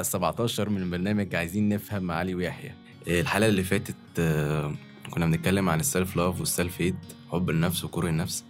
الحلقة 0.00 0.02
17 0.02 0.68
من 0.68 0.90
برنامج 0.90 1.34
عايزين 1.34 1.68
نفهم 1.68 2.02
مع 2.02 2.14
علي 2.14 2.34
ويحيى. 2.34 2.72
الحلقة 3.08 3.48
اللي 3.48 3.62
فاتت 3.62 3.94
آه، 4.18 4.74
كنا 5.10 5.26
بنتكلم 5.26 5.68
عن 5.68 5.80
ال 5.80 5.87
self 5.87 6.16
love 6.16 6.40
وال 6.40 6.53
self 6.53 6.80
hate 6.80 6.94
حب 7.32 7.50
النفس 7.50 7.84
وكره 7.84 8.08
النفس. 8.08 8.44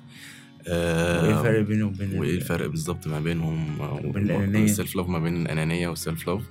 آه، 0.69 1.23
وإيه 1.23 1.39
الفرق 1.39 1.61
بينه 1.61 1.87
وبين 1.87 2.19
وإيه 2.19 2.31
ال- 2.31 2.37
الفرق 2.37 2.67
بالظبط 2.67 3.07
ما 3.07 3.21
بينهم؟ 3.21 3.81
وبين 3.81 4.25
الأنانية. 4.25 4.65
ال 4.65 4.71
self 4.71 4.97
love 4.97 5.09
ما 5.09 5.19
بين 5.19 5.43
الأنانية 5.43 5.89
وال 5.89 6.01
self 6.01 6.27
love 6.29 6.43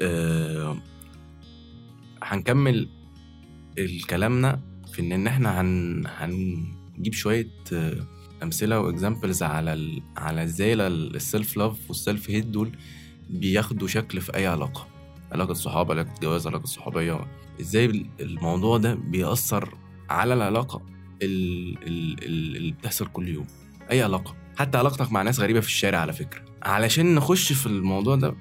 آه، 0.00 0.76
هنكمل 2.22 2.88
كلامنا 4.10 4.60
في 4.92 5.02
إن 5.02 5.12
إن 5.12 5.26
إحنا 5.26 5.60
هن 5.60 6.04
هنجيب 6.06 7.12
شوية 7.12 7.48
آه، 7.72 8.06
أمثلة 8.42 8.80
و 8.80 8.87
examples 8.87 9.42
على 9.42 9.72
ال... 9.72 10.02
على 10.16 10.42
إزاي 10.44 10.72
ال 10.86 11.00
self 11.00 11.56
love 11.56 11.76
وال 11.88 12.02
self 12.02 12.30
hate 12.30 12.46
دول 12.46 12.70
بياخدوا 13.30 13.88
شكل 13.88 14.20
في 14.20 14.34
أي 14.36 14.46
علاقة 14.46 14.86
علاقة 15.32 15.54
صحاب 15.54 15.90
علاقة 15.90 16.10
جواز 16.22 16.46
علاقة 16.46 16.64
صحوبية. 16.66 17.20
إزاي 17.60 18.06
الموضوع 18.20 18.78
ده 18.78 18.94
بيأثر 18.94 19.74
على 20.10 20.34
العلاقة 20.34 20.82
ال- 21.22 21.78
ال- 21.86 22.24
ال- 22.24 22.56
اللي 22.56 22.72
بتحصل 22.72 23.06
كل 23.06 23.28
يوم. 23.28 23.46
أي 23.90 24.02
علاقة. 24.02 24.34
حتى 24.58 24.78
علاقتك 24.78 25.12
مع 25.12 25.22
ناس 25.22 25.40
غريبة 25.40 25.60
في 25.60 25.66
الشارع 25.66 25.98
على 25.98 26.12
فكرة. 26.12 26.42
علشان 26.62 27.14
نخش 27.14 27.52
في 27.52 27.66
الموضوع 27.66 28.16
ده 28.16 28.34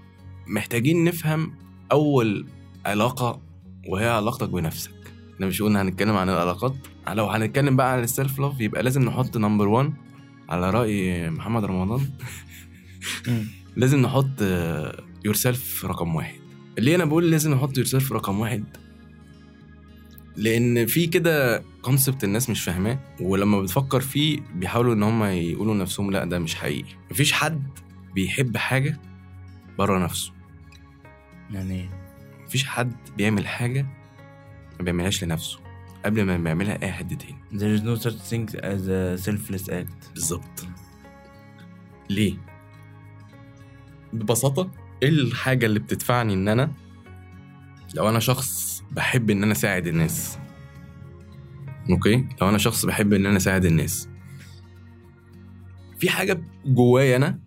محتاجين 0.47 1.03
نفهم 1.03 1.53
أول 1.91 2.47
علاقة 2.85 3.41
وهي 3.87 4.09
علاقتك 4.09 4.49
بنفسك. 4.49 4.91
إحنا 5.35 5.45
مش 5.47 5.61
قلنا 5.61 5.81
هنتكلم 5.81 6.15
عن 6.17 6.29
العلاقات. 6.29 6.75
لو 7.07 7.25
هنتكلم 7.29 7.75
بقى 7.75 7.93
عن 7.93 8.03
ال 8.03 8.10
self 8.10 8.39
love 8.39 8.61
يبقى 8.61 8.83
لازم 8.83 9.01
نحط 9.01 9.37
number 9.37 9.67
1 9.67 9.93
على 10.49 10.69
رأي 10.69 11.29
محمد 11.29 11.65
رمضان. 11.65 12.01
لازم 13.75 14.01
نحط 14.01 14.41
yourself 15.25 15.85
رقم 15.85 16.15
واحد. 16.15 16.39
ليه 16.77 16.95
أنا 16.95 17.05
بقول 17.05 17.31
لازم 17.31 17.53
نحط 17.53 17.77
yourself 17.77 18.13
رقم 18.13 18.39
واحد؟ 18.39 18.63
لأن 20.37 20.85
في 20.85 21.07
كده 21.07 21.63
concept 21.81 22.23
الناس 22.23 22.49
مش 22.49 22.63
فاهماه 22.63 22.99
ولما 23.21 23.61
بتفكر 23.61 23.99
فيه 24.01 24.39
بيحاولوا 24.55 24.93
إن 24.93 25.03
هم 25.03 25.23
يقولوا 25.23 25.75
لنفسهم 25.75 26.11
لا 26.11 26.25
ده 26.25 26.39
مش 26.39 26.55
حقيقي. 26.55 26.89
مفيش 27.11 27.31
حد 27.31 27.63
بيحب 28.15 28.57
حاجة 28.57 28.99
بره 29.77 29.99
نفسه. 30.03 30.31
يعني؟ 31.51 31.89
مفيش 32.45 32.65
حد 32.65 32.93
بيعمل 33.17 33.47
حاجة 33.47 33.85
ما 34.79 34.85
بيعملهاش 34.85 35.23
لنفسه 35.23 35.59
قبل 36.05 36.23
ما 36.23 36.37
بيعملها 36.37 36.81
أي 36.83 36.91
حد 36.91 37.17
تاني. 37.17 37.35
There 37.53 37.79
is 37.79 37.83
no 37.83 38.03
such 38.03 38.17
thing 38.31 38.55
as 38.55 38.87
a 38.87 39.27
selfless 39.27 39.69
act. 39.69 40.13
بالظبط. 40.13 40.67
ليه؟ 42.09 42.37
ببساطة 44.15 44.71
إيه 45.03 45.09
الحاجة 45.09 45.65
اللي 45.65 45.79
بتدفعني 45.79 46.33
إن 46.33 46.47
أنا 46.47 46.71
لو 47.95 48.09
أنا 48.09 48.19
شخص 48.19 48.83
بحب 48.91 49.29
إن 49.29 49.43
أنا 49.43 49.51
أساعد 49.51 49.87
الناس؟ 49.87 50.37
أوكي؟ 51.89 52.25
لو 52.41 52.49
أنا 52.49 52.57
شخص 52.57 52.85
بحب 52.85 53.13
إن 53.13 53.25
أنا 53.25 53.37
أساعد 53.37 53.65
الناس. 53.65 54.09
في 55.99 56.09
حاجة 56.09 56.41
جوايا 56.65 57.15
أنا 57.15 57.39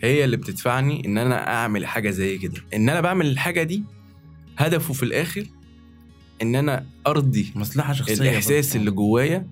هي 0.00 0.24
اللي 0.24 0.36
بتدفعني 0.36 1.06
إن 1.06 1.18
أنا 1.18 1.48
أعمل 1.54 1.86
حاجة 1.86 2.10
زي 2.10 2.38
كده. 2.38 2.62
إن 2.74 2.88
أنا 2.88 3.00
بعمل 3.00 3.26
الحاجة 3.26 3.62
دي 3.62 3.84
هدفه 4.58 4.94
في 4.94 5.02
الآخر 5.02 5.46
إن 6.42 6.54
أنا 6.56 6.86
أرضي 7.06 7.52
مصلحة 7.54 7.92
شخصية 7.92 8.14
الإحساس 8.14 8.66
برضه. 8.68 8.80
اللي 8.80 8.90
جوايا 8.90 9.48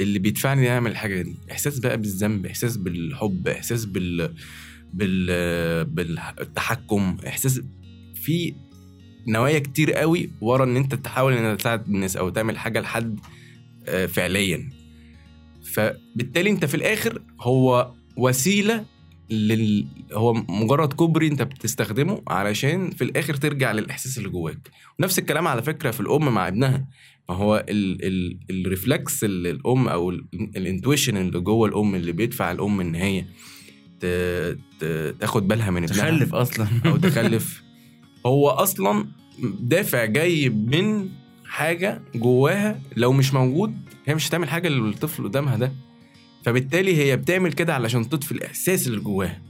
اللي 0.00 0.18
بيدفعني 0.18 0.60
اني 0.60 0.70
أعمل 0.70 0.90
الحاجة 0.90 1.22
دي. 1.22 1.36
إحساس 1.50 1.78
بقى 1.78 1.96
بالذنب 1.98 2.46
إحساس 2.46 2.76
بالحب 2.76 3.48
إحساس 3.48 3.84
بال 3.84 4.34
بال 4.94 5.84
بالتحكم. 5.84 7.16
إحساس 7.26 7.60
في 8.14 8.54
نوايا 9.28 9.58
كتير 9.58 9.92
قوي 9.92 10.30
ورا 10.40 10.64
إن 10.64 10.76
أنت 10.76 10.94
تحاول 10.94 11.32
إن 11.32 11.56
تساعد 11.56 11.86
الناس 11.86 12.16
أو 12.16 12.28
تعمل 12.28 12.58
حاجة 12.58 12.80
لحد 12.80 13.20
آه، 13.88 14.06
فعليا. 14.06 14.70
فبالتالي 15.72 16.50
أنت 16.50 16.64
في 16.64 16.74
الآخر 16.74 17.22
هو 17.40 17.92
وسيلة 18.16 18.84
لل... 19.30 19.86
هو 20.12 20.32
مجرد 20.32 20.92
كوبري 20.92 21.26
أنت 21.26 21.42
بتستخدمه 21.42 22.22
علشان 22.28 22.90
في 22.90 23.04
الآخر 23.04 23.34
ترجع 23.34 23.72
للإحساس 23.72 24.18
اللي 24.18 24.28
جواك. 24.28 24.70
ونفس 24.98 25.18
الكلام 25.18 25.48
على 25.48 25.62
فكرة 25.62 25.90
في 25.90 26.00
الأم 26.00 26.34
مع 26.34 26.48
ابنها. 26.48 26.88
ما 27.28 27.34
هو 27.34 27.64
ال... 27.68 28.04
ال... 28.04 28.38
ال 28.50 28.61
reflex 28.61 29.24
اللي 29.24 29.50
الأم 29.50 29.88
أو 29.88 30.10
ال 30.34 30.42
intuition 30.42 31.16
اللي 31.16 31.40
جوه 31.40 31.68
الأم 31.68 31.94
اللي 31.94 32.12
بيدفع 32.12 32.52
الأم 32.52 32.80
ان 32.80 32.94
هي. 32.94 33.24
تاخد 35.20 35.48
بالها 35.48 35.70
من 35.70 35.82
ابنها. 35.84 35.98
تخلف 35.98 36.34
أصلا. 36.34 36.66
أو 36.86 36.96
تخلف. 36.96 37.62
هو 38.26 38.48
أصلا 38.48 39.06
دافع 39.60 40.04
جاي 40.04 40.48
من 40.48 41.08
حاجة 41.44 42.02
جواها 42.14 42.80
لو 42.96 43.12
مش 43.12 43.34
موجود 43.34 43.74
هي 44.06 44.14
مش 44.14 44.28
هتعمل 44.28 44.48
حاجة 44.48 44.68
للطفل 44.68 45.24
قدامها 45.24 45.56
ده. 45.56 45.72
فبالتالي 46.44 46.96
هي 46.96 47.16
بتعمل 47.16 47.52
كده 47.52 47.74
علشان 47.74 48.08
تطفي 48.08 48.32
الإحساس 48.32 48.86
اللي 48.86 49.00
جواها. 49.00 49.42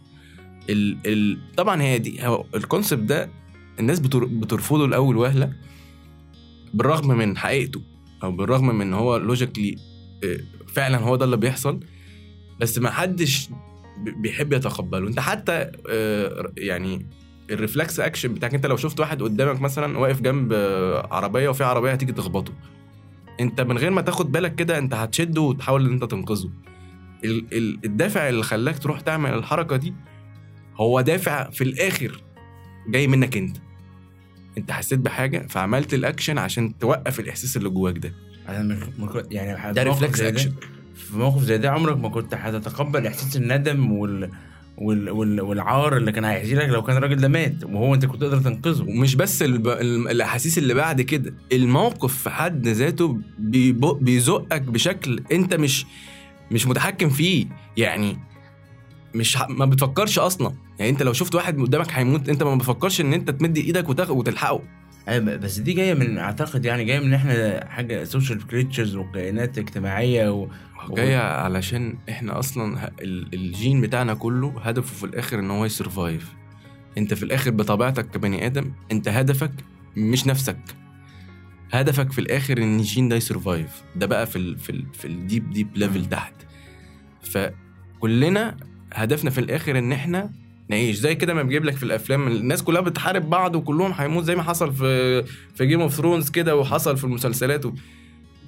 ال 0.70 0.96
ال 1.06 1.38
طبعا 1.56 1.82
هي 1.82 1.98
دي 1.98 2.26
ال 2.54 2.60
concept 2.60 3.02
ده 3.02 3.30
الناس 3.80 4.00
بتر 4.00 4.24
بترفضه 4.24 4.88
لاول 4.88 5.16
وهله 5.16 5.52
بالرغم 6.74 7.18
من 7.18 7.36
حقيقته 7.38 7.82
أو 8.22 8.32
بالرغم 8.32 8.66
من 8.66 8.80
إن 8.80 8.94
هو 8.94 9.16
logically 9.16 9.76
فعلا 10.74 10.98
هو 10.98 11.16
ده 11.16 11.24
اللي 11.24 11.36
بيحصل. 11.36 11.80
بس 12.60 12.78
ما 12.78 12.90
حدش 12.90 13.48
بيحب 13.98 14.52
يتقبله. 14.52 15.08
انت 15.08 15.20
حتى 15.20 15.70
آه، 15.90 16.52
يعني 16.56 17.06
ال 17.50 17.57
reflex 17.57 18.00
action 18.00 18.34
بتاعك 18.34 18.54
انت 18.54 18.66
لو 18.66 18.76
شفت 18.76 19.00
واحد 19.00 19.22
قدامك 19.22 19.60
مثلا 19.60 19.98
واقف 19.98 20.20
جنب 20.20 20.52
آه، 20.52 21.08
عربية 21.14 21.48
وفي 21.48 21.64
عربية 21.64 21.92
هتيجي 21.92 22.12
تخبطه. 22.12 22.52
انت 23.40 23.60
من 23.60 23.78
غير 23.78 23.90
ما 23.90 24.00
تاخد 24.00 24.32
بالك 24.32 24.54
كده 24.54 24.78
انت 24.78 24.94
هتشده 24.94 25.40
وتحاول 25.40 25.86
ان 25.86 25.92
انت 25.92 26.04
تنقذه. 26.04 26.50
ال- 27.24 27.46
ال- 27.52 27.78
الدافع 27.84 28.28
اللي 28.28 28.42
خلاك 28.42 28.78
تروح 28.78 29.00
تعمل 29.00 29.30
الحركة 29.34 29.76
دي 29.76 29.94
هو 30.76 31.00
دافع 31.00 31.50
في 31.50 31.64
الآخر 31.64 32.22
جاي 32.88 33.06
منك 33.06 33.36
انت. 33.36 33.56
انت 34.58 34.70
حسيت 34.72 34.98
بحاجة 34.98 35.46
فعملت 35.48 35.94
الاكشن 35.94 36.38
عشان 36.38 36.78
توقف 36.78 37.20
الإحساس 37.20 37.56
اللي 37.56 37.68
جواك 37.68 37.98
ده. 37.98 38.12
يعني 39.30 39.72
ده 39.74 39.82
reflex 39.82 40.20
action 40.20 40.52
في 40.96 41.16
موقف 41.16 41.42
زي 41.42 41.58
ده 41.58 41.70
عمرك 41.70 41.96
ما 41.98 42.08
كنت 42.08 42.34
هتتقبل 42.34 43.06
إحساس 43.06 43.36
الندم 43.36 43.92
وال 43.92 44.30
وال 44.78 45.10
وال 45.10 45.40
والعار 45.40 45.96
اللي 45.96 46.12
كان 46.12 46.24
هييجي 46.24 46.54
لك 46.54 46.68
لو 46.68 46.82
كان 46.82 46.96
الراجل 46.96 47.16
ده 47.16 47.28
مات 47.28 47.64
وهو 47.64 47.94
أنت 47.94 48.04
كنت 48.06 48.20
تقدر 48.20 48.38
تنقذه 48.40 48.82
ومش 48.82 49.14
بس 49.14 49.42
الب... 49.42 49.68
ال- 49.68 50.08
الأحاسيس 50.08 50.58
اللي 50.58 50.74
بعد 50.74 51.00
كده 51.00 51.34
الموقف 51.52 52.14
في 52.22 52.30
حد 52.30 52.68
ذاته. 52.68 53.18
بيزقك 54.00 54.62
بشكل 54.62 55.22
أنت 55.32 55.54
مش 55.54 55.86
مش 56.50 56.66
متحكم 56.66 57.08
فيه 57.08 57.46
يعني 57.76 58.18
مش 59.14 59.38
ه... 59.42 59.46
ما 59.48 59.64
بتفكرش 59.66 60.18
أصلا 60.18 60.52
يعني 60.78 60.90
أنت 60.90 61.02
لو 61.02 61.12
شفت 61.12 61.34
واحد 61.34 61.60
قدامك 61.60 61.92
هيموت 61.92 62.28
أنت 62.28 62.42
ما 62.42 62.54
بتفكرش 62.54 63.00
إن 63.00 63.12
أنت 63.12 63.30
تمد 63.30 63.56
إيدك. 63.56 63.88
وتلحقه 64.10 64.62
بس 65.08 65.58
دي 65.58 65.72
جاية 65.72 65.94
من 65.94 66.18
أعتقد 66.18 66.64
يعني 66.64 66.84
جاية 66.84 66.98
من 67.00 67.14
إحنا 67.14 67.64
حاجة 67.70 68.04
social 68.04 68.46
creatures 68.46 68.96
وكائنات 68.96 69.58
اجتماعية 69.58 70.30
و... 70.32 70.48
جاية 70.90 71.18
علشان 71.18 71.98
إحنا 72.08 72.38
أصلا 72.38 72.90
الجين 73.34 73.80
بتاعنا 73.80 74.14
كله 74.14 74.60
هدفه 74.60 74.94
في 74.94 75.04
الآخر 75.06 75.38
إن 75.38 75.50
هو 75.50 75.64
ي 75.64 75.73
survive 75.73 76.32
أنت 76.98 77.14
في 77.14 77.22
الآخر 77.22 77.50
بطبيعتك 77.50 78.10
كبني 78.10 78.46
آدم 78.46 78.72
أنت 78.92 79.08
هدفك 79.08 79.52
مش 79.96 80.26
نفسك. 80.26 80.58
هدفك 81.72 82.12
في 82.12 82.18
الآخر 82.20 82.58
إن 82.58 82.76
الجين 82.78 83.08
ده 83.08 83.16
ي 83.16 83.24
survive 83.24 83.82
ده 83.96 84.06
بقى 84.06 84.26
في 84.26 84.36
ال 84.36 84.58
في 84.58 84.70
ال 84.70 84.84
في 84.94 85.04
ال 85.04 85.13
deep 85.13 85.50
deep 85.50 85.76
level 85.76 86.06
تحت. 86.06 86.34
فكلنا 87.22 88.56
هدفنا 88.94 89.30
في 89.30 89.38
الآخر 89.38 89.78
إن 89.78 89.92
إحنا 89.92 90.30
نعيش. 90.68 90.96
زي 90.96 91.14
كده 91.14 91.34
ما 91.34 91.42
بيجيب 91.42 91.64
لك 91.64 91.76
في 91.76 91.82
الأفلام. 91.82 92.26
الناس 92.28 92.62
كلها 92.62 92.80
بتحارب 92.80 93.30
بعض 93.30 93.56
وكلهم 93.56 93.92
هيموت 93.92 94.24
زي 94.24 94.36
ما 94.36 94.42
حصل 94.42 94.72
في 94.72 95.22
في 95.54 95.66
Game 95.66 95.80
of 95.80 95.94
Thrones 95.94 96.30
كده 96.30 96.56
وحصل 96.56 96.96
في 96.96 97.04
المسلسلات 97.04 97.66
و... 97.66 97.72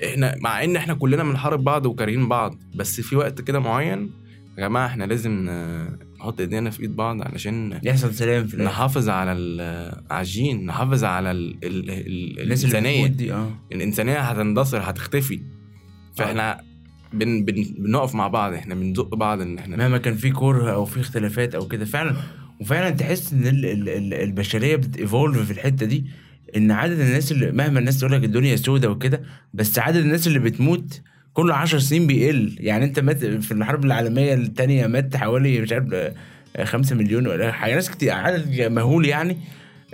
إحنا 0.04 0.34
مع 0.40 0.64
إن 0.64 0.76
إحنا 0.76 0.94
كلنا 0.94 1.22
بنحارب 1.24 1.64
بعض 1.64 1.86
وكارهين 1.86 2.28
بعض 2.28 2.58
بس 2.74 3.00
في 3.00 3.16
وقت 3.16 3.40
كده 3.40 3.58
معين 3.60 4.10
يا 4.58 4.62
جماعة 4.68 4.86
إحنا 4.86 5.04
لازم 5.04 5.50
نحط 6.20 6.40
إيدينا 6.40 6.70
في 6.70 6.82
إيد 6.82 6.96
بعض 6.96 7.22
علشان 7.22 7.80
يحصل 7.84 8.14
سلام 8.14 8.46
في 8.46 8.54
الآخر. 8.54 8.70
نحافظ 8.70 9.08
على 9.08 9.32
ال- 9.32 10.02
على 10.10 10.20
الجين 10.20 10.66
نحافظ 10.66 11.04
على 11.04 11.30
ال 11.30 11.56
ال 11.64 11.90
ال 11.90 12.40
الناس 12.40 12.60
الإنسانية. 12.64 13.06
دي 13.06 13.32
آه. 13.32 13.50
الإنسانية 13.72 14.18
هتندثر 14.20 14.78
هتختفي. 14.90 15.40
فاحنا 16.16 16.60
بن 17.12 17.44
بن 17.44 17.66
بنقف 17.78 18.14
مع 18.14 18.28
بعض 18.28 18.52
إحنا 18.52 18.74
بنزق 18.74 19.14
بعض 19.14 19.40
إن 19.40 19.58
إحنا 19.58 19.76
مهما 19.76 19.98
كان 19.98 20.14
في 20.14 20.30
كره 20.30 20.72
أو 20.72 20.84
في 20.84 21.00
اختلافات 21.00 21.54
أو 21.54 21.68
كده 21.68 21.84
فعلا. 21.84 22.16
وفعلا 22.60 22.90
تحس 22.90 23.32
إن 23.32 23.46
ال 23.46 23.66
ال 23.66 23.88
ال 23.88 24.14
البشرية 24.14 24.76
بتيفولف 24.76 25.38
في 25.38 25.50
الحتة 25.50 25.86
دي 25.86 26.04
إن 26.56 26.70
عدد 26.70 27.00
الناس 27.00 27.32
اللي 27.32 27.52
مهما 27.52 27.78
الناس 27.78 27.98
تقول 27.98 28.12
لك 28.12 28.24
الدنيا 28.24 28.56
سودة 28.56 28.90
وكده 28.90 29.22
بس 29.54 29.78
عدد 29.78 29.96
الناس 29.96 30.26
اللي 30.26 30.38
بتموت 30.38 31.00
كل 31.32 31.50
عشر 31.50 31.78
سنين 31.78 32.06
بيقل. 32.06 32.56
يعني 32.60 32.84
أنت 32.84 33.00
مات 33.00 33.24
في 33.24 33.52
الحرب 33.52 33.84
العالمية 33.84 34.34
الثانية 34.34 34.86
مات 34.86 35.16
حوالي 35.16 35.60
مش 35.60 35.72
عارف 35.72 35.92
آه، 35.92 36.14
آه، 36.56 36.64
خمسة 36.64 36.96
مليون 36.96 37.26
ولا 37.26 37.52
حاجة. 37.52 37.74
ناس 37.74 37.90
كتير 37.90 38.12
عدد 38.12 38.62
مهول 38.72 39.06
يعني. 39.06 39.36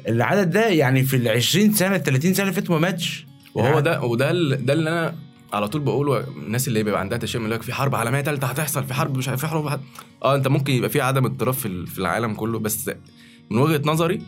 العدد 0.08 0.50
ده 0.50 0.69
يعني 0.69 1.02
في 1.02 1.17
ال 1.17 1.28
20 1.28 1.72
سنة 1.72 1.99
30 1.99 2.34
سنة 2.34 2.50
فاتوا 2.50 2.75
ما 2.75 2.81
ماتش. 2.81 3.26
وهو 3.55 3.81
ده 3.81 4.02
وده 4.02 4.32
ده 4.55 4.72
اللي 4.72 4.90
أنا 4.90 5.14
على 5.55 5.69
طول 5.69 5.81
بقوله 5.81 6.21
الناس 6.29 6.69
اللي 6.69 6.83
بيبقى 6.83 7.01
عندها 7.01 7.19
تشاؤم 7.19 7.45
يقول 7.45 7.55
لك 7.55 7.62
في 7.62 7.73
حرب 7.73 7.95
عالمية 7.95 8.21
ثالثه 8.23 8.47
هتحصل 8.47 8.85
في 8.85 8.95
حرب 8.95 9.17
مش 9.19 9.29
عارف 9.29 9.41
في 9.41 9.47
حرب 9.47 9.67
هت... 9.67 9.81
آه 10.23 10.35
أنت 10.35 10.49
ممكن 10.49 10.73
يبقى 10.73 10.89
في 10.91 11.01
عدم 11.01 11.25
اضطراب 11.25 11.55
في 11.55 11.67
ال- 11.67 11.87
في 11.87 11.99
العالم 11.99 12.35
كله 12.35 12.59
بس 12.59 12.91
من 13.51 13.59
وجهة 13.59 13.83
نظري 13.85 14.23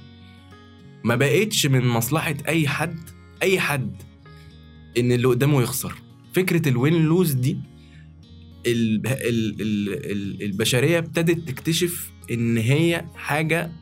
ما 1.05 1.14
بقتش 1.14 1.67
من 1.67 1.87
مصلحة 1.87 2.34
أي 2.49 2.69
حد 2.69 2.99
أي 3.43 3.61
حد 3.61 4.02
إن 4.99 5.12
اللي 5.12 5.28
قدامه 5.28 5.62
يخسر. 5.62 5.94
فكرة 6.32 6.69
ال 6.68 6.77
win 6.77 7.04
lose 7.04 7.32
دي 7.32 7.58
ال... 8.67 9.06
ال... 9.06 9.61
ال... 9.61 10.11
ال... 10.12 10.43
البشرية 10.43 10.99
ابتدت 10.99 11.49
تكتشف 11.49 12.11
إن 12.31 12.56
هي 12.58 13.05
حاجة 13.17 13.73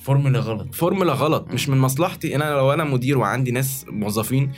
فورمولا 0.00 0.38
غلط. 0.38 0.74
فورمولا 0.74 1.12
غلط 1.12 1.48
مش 1.52 1.68
من 1.68 1.78
مصلحتي. 1.78 2.36
أنا 2.36 2.44
لو 2.50 2.72
أنا 2.72 2.84
مدير 2.84 3.18
وعندي 3.18 3.50
ناس 3.50 3.84
موظفين 3.88 4.52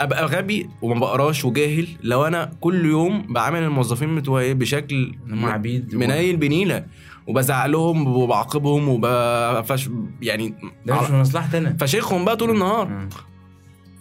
أبقى 0.00 0.26
غبي 0.26 0.68
وما 0.82 1.00
بقراش 1.00 1.44
وجاهل 1.44 1.88
لو 2.02 2.24
أنا 2.24 2.52
كل 2.60 2.84
يوم 2.86 3.22
بعامل 3.32 3.62
الموظفين 3.62 4.16
بتوعي 4.16 4.54
بشكل 4.54 5.14
هم 5.30 5.44
عبيد 5.46 5.94
منايل 5.94 6.36
بنيلة. 6.36 6.86
وبزعق 7.26 7.66
لهم 7.66 8.06
وبعاقبهم 8.16 8.88
وبفش 8.88 9.90
يعني 10.22 10.54
ده 10.86 11.00
مش 11.00 11.06
في 11.06 11.12
مصلحتي 11.12 11.58
أنا. 11.58 11.76
فشيخهم 11.80 12.24
بقى 12.24 12.36
طول 12.36 12.50
النهار. 12.50 12.88
مم. 12.88 13.08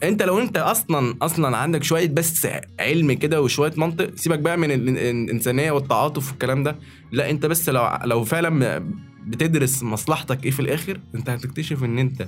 أنت 0.03 0.23
لو 0.23 0.39
أنت 0.39 0.57
أصلا 0.57 1.15
أصلا 1.21 1.57
عندك 1.57 1.83
شوية 1.83 2.07
بس 2.09 2.47
علم 2.79 3.13
كده 3.13 3.41
وشوية 3.41 3.73
منطق 3.77 4.15
سيبك 4.15 4.39
بقى 4.39 4.57
من 4.57 4.71
ال- 4.71 4.89
ال- 4.89 4.97
الإنسانية 4.97 5.71
والتعاطف 5.71 6.29
والكلام 6.31 6.63
ده. 6.63 6.75
لا 7.11 7.29
أنت 7.29 7.45
بس 7.45 7.69
لو 7.69 7.89
لو 8.05 8.23
فعلا 8.23 8.83
بتدرس 9.27 9.83
مصلحتك 9.83 10.45
إيه 10.45 10.51
في 10.51 10.59
الآخر 10.59 10.99
أنت 11.15 11.29
هتكتشف 11.29 11.83
إن 11.83 11.99
أنت 11.99 12.27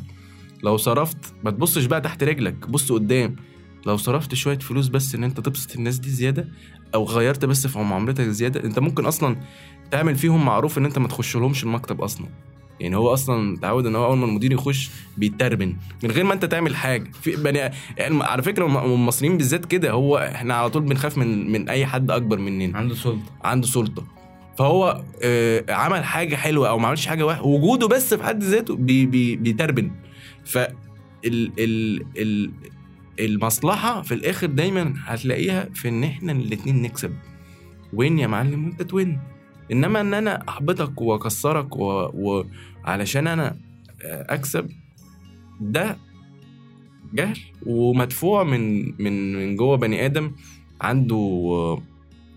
لو 0.64 0.78
صرفت 0.78 1.34
ما 1.44 1.52
تبصش 1.52 1.86
بقى 1.86 2.02
تحت 2.02 2.24
رجلك 2.24 2.70
بص 2.70 2.92
قدام. 2.92 3.36
لو 3.86 3.98
صرفت 3.98 4.34
شوية 4.34 4.58
فلوس 4.60 4.88
بس 4.88 5.16
إن 5.16 5.24
أنت 5.24 5.40
تبسط 5.40 5.76
الناس 5.76 6.00
دي 6.00 6.10
زيادة 6.10 6.48
أو 6.96 7.04
غيرت 7.04 7.46
بس 7.46 7.68
في 7.68 7.80
معاملتك 7.80 8.24
زيادة 8.24 8.64
أنت 8.64 8.80
ممكن 8.80 9.06
أصلا 9.06 9.36
تعمل 9.92 10.16
فيهم 10.16 10.46
معروف 10.46 10.78
إن 10.78 10.86
أنت 10.86 11.00
ما 11.00 11.08
تخش 11.08 11.36
لهمش 11.38 11.64
المكتب 11.64 12.02
أصلا. 12.02 12.28
يعني 12.80 12.96
هو 12.98 13.14
أصلا 13.14 13.52
متعود 13.52 13.86
إن 13.86 13.96
هو 13.96 14.06
أول 14.06 14.18
ما 14.18 14.26
المدير 14.26 14.52
يخش 14.54 14.90
بيتربن 15.18 15.76
من 16.04 16.12
غير 16.12 16.24
ما 16.24 16.34
أنت 16.34 16.46
تعمل 16.46 16.76
حاجة. 16.76 17.12
في 17.22 17.36
بني 17.36 17.58
يعني 17.98 18.24
على 18.24 18.44
فكرة 18.44 18.66
الم- 18.66 18.78
المصريين 18.78 19.38
بالذات 19.38 19.66
كده 19.66 19.92
هو 19.92 20.18
إحنا 20.18 20.54
على 20.54 20.70
طول 20.70 20.82
بنخاف 20.82 21.18
من 21.18 21.52
من 21.52 21.70
أي 21.70 21.86
حد 21.86 22.12
أكبر 22.12 22.38
مننا. 22.40 22.78
عنده 22.78 22.96
سلطة. 22.96 23.20
عنده 23.44 23.68
سلطة. 23.68 24.04
فهو 24.58 25.02
آه، 25.24 25.64
عمل 25.70 26.04
حاجة 26.04 26.36
حلوة 26.36 26.70
أو 26.70 26.78
ما 26.80 26.88
عملش 26.88 27.06
حاجة 27.08 27.26
وحشه 27.26 27.44
وجوده 27.46 27.88
بس 27.88 28.14
في 28.14 28.24
حد 28.24 28.44
ذاته 28.44 28.76
بي 28.76 29.06
بي 29.06 29.36
بيتربن 29.36 29.92
ف 30.46 30.58
ال 30.58 31.52
ال 31.60 32.06
ال 32.18 32.52
المصلحة 33.20 34.02
في 34.02 34.14
الآخر 34.14 34.48
دايما 34.48 34.94
هتلاقيها 35.06 35.70
في 35.74 35.90
إن 35.90 36.04
إحنا 36.04 36.32
الاتنين 36.32 36.82
نكسب. 36.82 37.14
win 37.94 38.20
يا 38.20 38.28
معلم 38.28 38.66
وأنت 38.66 38.82
ت 38.82 38.91
win 38.91 39.20
إنما 39.72 40.02
إن 40.02 40.14
أنا 40.14 40.44
أحبطك 40.50 41.02
وأكسرك 41.02 41.76
و... 41.76 42.10
وعلشان 42.86 43.28
أنا 43.28 43.58
آه، 44.06 44.34
أكسب 44.34 44.70
ده 45.62 45.98
جهل 47.14 47.40
ومدفوع 47.66 48.44
من 48.44 48.86
من 49.04 49.36
من 49.36 49.56
جوه 49.56 49.78
بني 49.78 50.06
آدم 50.06 50.32
عنده 50.82 51.78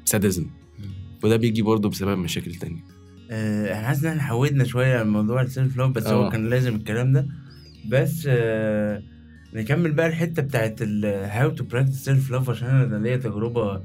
sadism 0.05 0.47
وده 1.23 1.37
بيجي 1.37 1.63
برضه 1.63 1.89
بسبب 1.89 2.19
مشاكل 2.19 2.55
تانية. 2.55 2.85
آه، 3.31 3.79
أنا 3.79 3.87
حاسس 3.87 4.05
إن 4.05 4.11
إحنا 4.11 4.23
حودنا 4.23 4.65
شوية 4.65 4.99
عن 4.99 5.09
موضوع 5.09 5.43
ال 5.43 5.50
self 5.50 5.77
love 5.77 5.91
بس 5.91 6.07
هو 6.07 6.27
آه. 6.27 6.31
كان 6.31 6.49
لازم 6.51 6.75
الكلام 6.75 7.13
ده. 7.13 7.27
بس 7.89 8.27
آه 8.31 9.03
نكمل 9.55 9.93
بقى 9.93 10.07
الحتة 10.07 10.43
بتاعت 10.43 10.83
how 11.05 11.51
to 11.51 11.65
practice 11.65 12.05
self 12.05 12.31
love 12.31 12.51
عشان 12.51 12.69
أنا 12.69 12.97
ليا 12.97 13.17
تجربة 13.17 13.83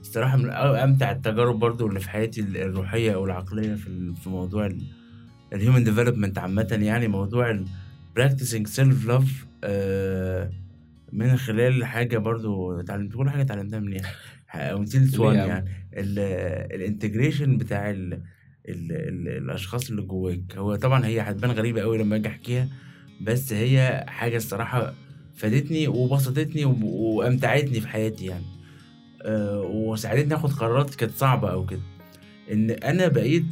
الصراحة 0.00 0.36
من 0.36 0.50
أمتع 0.50 1.10
التجارب 1.10 1.58
برضو 1.58 1.86
اللي 1.86 2.00
في 2.00 2.10
حياتي 2.10 2.40
الروحية 2.40 3.14
أو 3.14 3.24
العقلية 3.24 3.74
في 3.74 4.14
في 4.22 4.28
موضوع 4.30 4.68
ال 5.52 5.57
human 5.57 5.84
development 5.84 6.38
عامة 6.38 6.78
يعني 6.82 7.08
موضوع 7.08 7.60
practicing 8.16 8.66
self 8.66 9.06
love 9.06 9.46
من 11.12 11.36
خلال 11.36 11.84
حاجة 11.84 12.18
برضو 12.18 12.80
اتعلمت 12.80 13.12
كل 13.14 13.30
حاجة 13.30 13.42
اتعلمتها 13.42 13.80
من 13.80 13.92
يعني 13.92 14.06
أو 14.54 14.84
تيلز 14.84 15.16
ليه 15.16 15.20
وان 15.26 15.36
يا 15.36 15.42
عم؟ 15.42 15.48
يعني 15.48 15.64
ال 16.74 16.81
integration 16.81 17.58
بتاع 17.58 17.90
ال 17.90 18.12
ال 18.14 18.22
ال 18.92 19.28
الأشخاص 19.28 19.90
اللي 19.90 20.02
جواك 20.02 20.56
هو 20.56 20.76
طبعا 20.76 21.06
هي 21.06 21.20
هتبان 21.20 21.50
غريبة 21.50 21.80
قوي 21.80 21.98
لما 21.98 22.16
أجي 22.16 22.28
أحكيها 22.28 22.68
بس 23.20 23.52
هي 23.52 24.04
حاجة 24.08 24.36
الصراحة 24.36 24.94
فادتني 25.36 25.88
وبسطتني 25.88 26.64
وب- 26.64 26.82
وأمتعتني 26.82 27.80
في 27.80 27.88
حياتي 27.88 28.26
يعني 28.26 28.44
أه 29.22 29.60
وساعدتني 29.60 30.34
آخد 30.34 30.52
قرارات 30.52 30.94
كانت 30.94 31.12
صعبة 31.16 31.50
أو 31.52 31.66
كده 31.66 31.80
إن 32.52 32.70
أنا 32.70 33.08
بقيت 33.08 33.44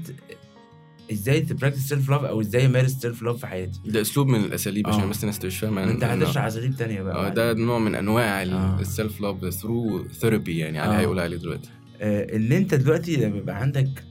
إزاي 1.12 1.40
ت 1.40 1.45
practice 1.45 1.78
self 1.78 2.10
love 2.10 2.24
أو 2.24 2.40
إزاي 2.40 2.66
أمارس 2.66 2.90
self 2.90 3.22
love 3.22 3.36
في 3.36 3.46
حياتي 3.46 3.80
ده 3.84 4.00
أسلوب 4.00 4.26
من 4.26 4.44
الأساليب 4.44 4.88
عشان 4.88 5.00
آه. 5.00 5.06
بس 5.06 5.22
الناس 5.22 5.44
مش 5.44 5.58
فاهمه 5.58 5.84
أنت 5.84 6.04
هتشرح 6.04 6.44
أساليب 6.44 6.76
تانية 6.76 7.02
بقى 7.02 7.26
آه،. 7.26 7.28
ده 7.28 7.52
نوع 7.52 7.78
من 7.78 7.94
أنواع 7.94 8.42
آه. 8.42 8.80
ال 8.80 8.88
self 8.88 9.20
love 9.20 9.48
through 9.54 10.08
therapy 10.08 10.58
يعني 10.58 10.78
على 10.78 10.94
آه. 10.96 10.98
هيقول 11.00 11.20
عليه 11.20 11.36
دلوقتي 11.36 11.70
آه، 12.00 12.36
إن 12.36 12.52
أنت 12.52 12.74
دلوقتي 12.74 13.16
لما 13.16 13.36
يبقى 13.36 13.56
عندك 13.60 14.04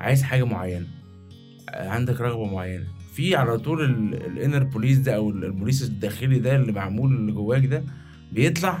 عايز 0.00 0.22
حاجة 0.22 0.44
معينة 0.44 0.86
آه، 1.70 1.88
عندك 1.88 2.20
رغبة 2.20 2.44
معينة 2.44 2.86
في 3.12 3.36
على 3.36 3.58
طول 3.58 3.84
ال 4.14 4.22
inner 4.22 4.62
police 4.62 4.98
ده 4.98 5.16
أو 5.16 5.30
البوليس 5.30 5.82
الداخلي 5.82 6.38
ده 6.38 6.56
اللي 6.56 6.72
معمول 6.72 7.12
اللي 7.14 7.32
جواك 7.32 7.66
ده 7.66 7.82
بيطلع 8.32 8.78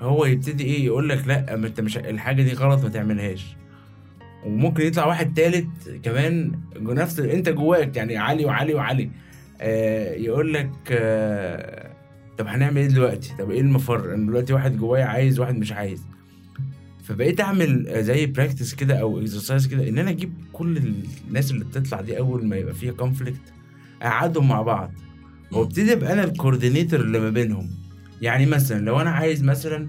هو 0.00 0.24
يبتدي 0.24 0.64
إيه 0.64 0.84
يقول 0.84 1.08
لك 1.08 1.28
لأ 1.28 1.56
ما 1.56 1.66
أنت 1.66 1.80
مش 1.80 1.98
الحاجة 1.98 2.42
دي 2.42 2.52
غلط 2.52 2.82
ما 2.82 2.88
تعملهاش. 2.88 3.56
وممكن 4.46 4.86
يطلع 4.86 5.06
واحد 5.06 5.34
تالت 5.34 5.66
كمان 6.02 6.52
نفس 6.80 7.20
أنت 7.20 7.48
جواك 7.48 7.96
يعني 7.96 8.16
علي 8.16 8.44
وعلي 8.44 8.74
وعلي 8.74 9.10
آه 9.60 10.14
يقول 10.14 10.54
لك 10.54 10.70
آه 10.90 11.90
طب 12.38 12.46
هنعمل 12.46 12.76
إيه 12.78 12.86
دلوقتي؟ 12.88 13.32
طب 13.38 13.50
إيه 13.50 13.60
المفر؟ 13.60 14.14
إن 14.14 14.26
دلوقتي 14.26 14.52
واحد 14.52 14.76
جوايا 14.76 15.04
عايز 15.04 15.40
واحد 15.40 15.58
مش 15.58 15.72
عايز. 15.72 16.02
فبقيت 17.04 17.40
أعمل 17.40 18.02
زي 18.04 18.26
practice 18.26 18.74
كده 18.74 18.94
أو 19.00 19.20
exercise 19.20 19.66
كده 19.66 19.88
إن 19.88 19.98
أنا 19.98 20.10
أجيب 20.10 20.32
كل 20.52 20.92
الناس 21.28 21.50
اللي 21.50 21.64
بتطلع 21.64 22.00
دي 22.00 22.18
أول 22.18 22.46
ما 22.46 22.56
يبقى 22.56 22.74
فيها 22.74 22.92
conflict 22.92 23.40
اقعدهم 24.02 24.48
مع 24.48 24.62
بعض. 24.62 24.92
وابتدي 25.52 25.92
أبقى 25.92 26.12
أنا 26.12 26.24
ال 26.24 26.30
coordinator 26.30 27.00
اللي 27.00 27.18
ما 27.20 27.30
بينهم. 27.30 27.70
يعني 28.22 28.46
مثلا 28.46 28.80
لو 28.84 29.00
أنا 29.00 29.10
عايز 29.10 29.44
مثلا 29.44 29.88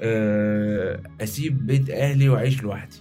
آه، 0.00 1.00
أسيب 1.20 1.66
بيت 1.66 1.90
أهلي 1.90 2.28
وأعيش 2.28 2.62
لوحدي. 2.62 2.96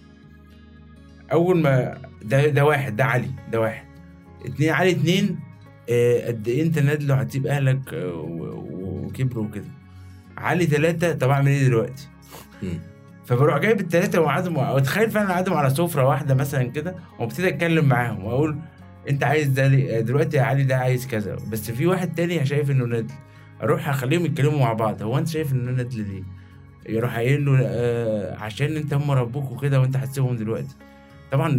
أول 1.31 1.61
ما 1.61 1.97
ده 2.23 2.47
ده 2.47 2.65
واحد 2.65 2.95
ده 2.95 3.05
علي 3.05 3.29
ده 3.51 3.59
واحد. 3.59 3.85
اتنين 4.45 4.69
علي 4.69 4.91
اتنين 4.91 5.39
آه، 5.89 6.27
قد 6.27 6.47
إيه 6.47 6.63
أنت 6.63 6.79
ندل 6.79 7.11
وهتسيب 7.11 7.47
أهلك 7.47 7.93
آه، 7.93 8.13
وكبروا 8.71 9.43
وكده. 9.45 9.65
علي 10.37 10.65
تلاتة 10.65 11.13
طب 11.13 11.29
أعمل 11.29 11.47
إيه 11.47 11.67
دلوقتي. 11.67 12.07
فبروح 13.25 13.57
جايب 13.57 13.79
التلاتة 13.79 14.21
وقعدهم 14.21 14.57
وأتخيل 14.57 15.11
فعلا 15.11 15.33
قعدهم 15.33 15.57
على 15.57 15.69
سفرة 15.69 16.05
واحدة 16.05 16.35
مثلا 16.35 16.63
كده 16.63 16.95
وابتدي 17.19 17.47
أتكلم 17.47 17.85
معاهم 17.85 18.25
وأقول 18.25 18.57
انت 19.09 19.23
عايز 19.23 19.47
ده 19.47 19.67
ليه؟ 19.67 19.99
دلوقتي 19.99 20.37
يا 20.37 20.41
علي 20.41 20.63
ده 20.63 20.77
عايز 20.77 21.07
كذا. 21.07 21.35
بس 21.51 21.71
في 21.71 21.87
واحد 21.87 22.15
تاني 22.15 22.45
شايف 22.45 22.71
انه 22.71 22.85
ندل 22.85 23.13
أروح 23.61 23.89
اخليهم 23.89 24.25
يتكلموا 24.25 24.59
مع 24.59 24.73
بعض. 24.73 25.01
هو 25.03 25.17
انت 25.17 25.27
شايف 25.27 25.53
انه 25.53 25.71
ندل 25.71 26.01
ليه؟ 26.01 26.23
يروح 26.89 27.15
قايل 27.15 27.45
له 27.45 27.59
آه 27.61 28.35
عشان 28.37 28.75
انت 28.75 28.93
هم 28.93 29.11
ربوك 29.11 29.51
وكده 29.51 29.81
وانت 29.81 29.97
هتسيبهم 29.97 30.35
دلوقتي. 30.35 30.75
طبعا 31.31 31.49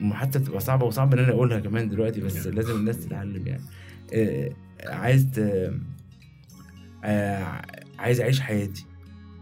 المحادثة 0.00 0.40
بتبقى 0.40 0.60
صعبة 0.60 0.86
وصعب 0.86 1.12
إن 1.12 1.18
أنا 1.18 1.28
أقولها 1.32 1.60
كمان 1.60 1.88
دلوقتي 1.88 2.20
بس 2.20 2.46
لازم 2.46 2.76
الناس 2.76 3.06
تتعلم 3.06 3.46
يعني. 3.46 3.62
آه 4.14 4.50
عايز 4.86 5.26
ت... 5.34 5.70
آه 7.04 7.62
عايز 7.98 8.20
أعيش 8.20 8.40
حياتي. 8.40 8.86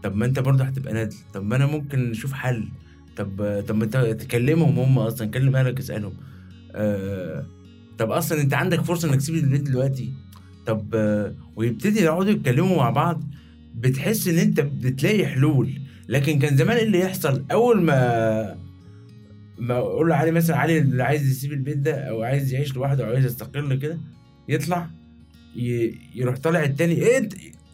طب 0.03 0.15
ما 0.15 0.25
أنت 0.25 0.39
برضه 0.39 0.63
هتبقى 0.63 0.93
نادل 0.93 1.15
طب 1.33 1.43
ما 1.43 1.55
أنا 1.55 1.65
ممكن 1.65 2.09
نشوف 2.11 2.33
حل. 2.33 2.67
طب 3.17 3.63
طب 3.67 3.75
ما 3.75 3.83
انت 3.83 3.97
تكلمهم 3.97 4.79
هم 4.79 4.99
أصلا 4.99 5.27
كلم 5.31 5.55
أهلك 5.55 5.79
اسألهم. 5.79 6.13
آه 6.75 7.45
طب 7.97 8.11
أصلا 8.11 8.41
أنت 8.41 8.53
عندك 8.53 8.81
فرصة 8.81 9.09
إنك 9.09 9.15
تسيب 9.15 9.35
البيت 9.35 9.61
دلوقتي؟ 9.61 10.13
طب 10.65 10.95
آه 10.95 11.35
ويبتدي 11.55 11.99
يقعدوا 12.01 12.31
يتكلموا 12.31 12.77
مع 12.77 12.89
بعض 12.89 13.23
بتحس 13.75 14.27
إن 14.27 14.37
أنت 14.37 14.59
بتلاقي 14.61 15.25
حلول. 15.27 15.69
لكن 16.09 16.39
كان 16.39 16.57
زمان 16.57 16.77
اللي 16.77 16.99
يحصل 16.99 17.45
أول 17.51 17.81
ما 17.81 18.57
ما 19.59 19.77
أقول 19.77 20.09
له 20.09 20.15
علي 20.15 20.31
مثلا 20.31 20.57
علي 20.57 20.77
اللي 20.77 21.03
عايز 21.03 21.31
يسيب 21.31 21.51
البيت 21.53 21.77
ده 21.77 21.95
أو 22.09 22.23
عايز 22.23 22.53
يعيش 22.53 22.75
لوحده 22.75 23.05
أو 23.07 23.09
عايز 23.13 23.25
يستقل 23.25 23.75
كده 23.75 23.99
يطلع. 24.49 24.89
يروح 26.15 26.37
طالع 26.37 26.63
التاني. 26.63 26.93
إيه 26.93 27.29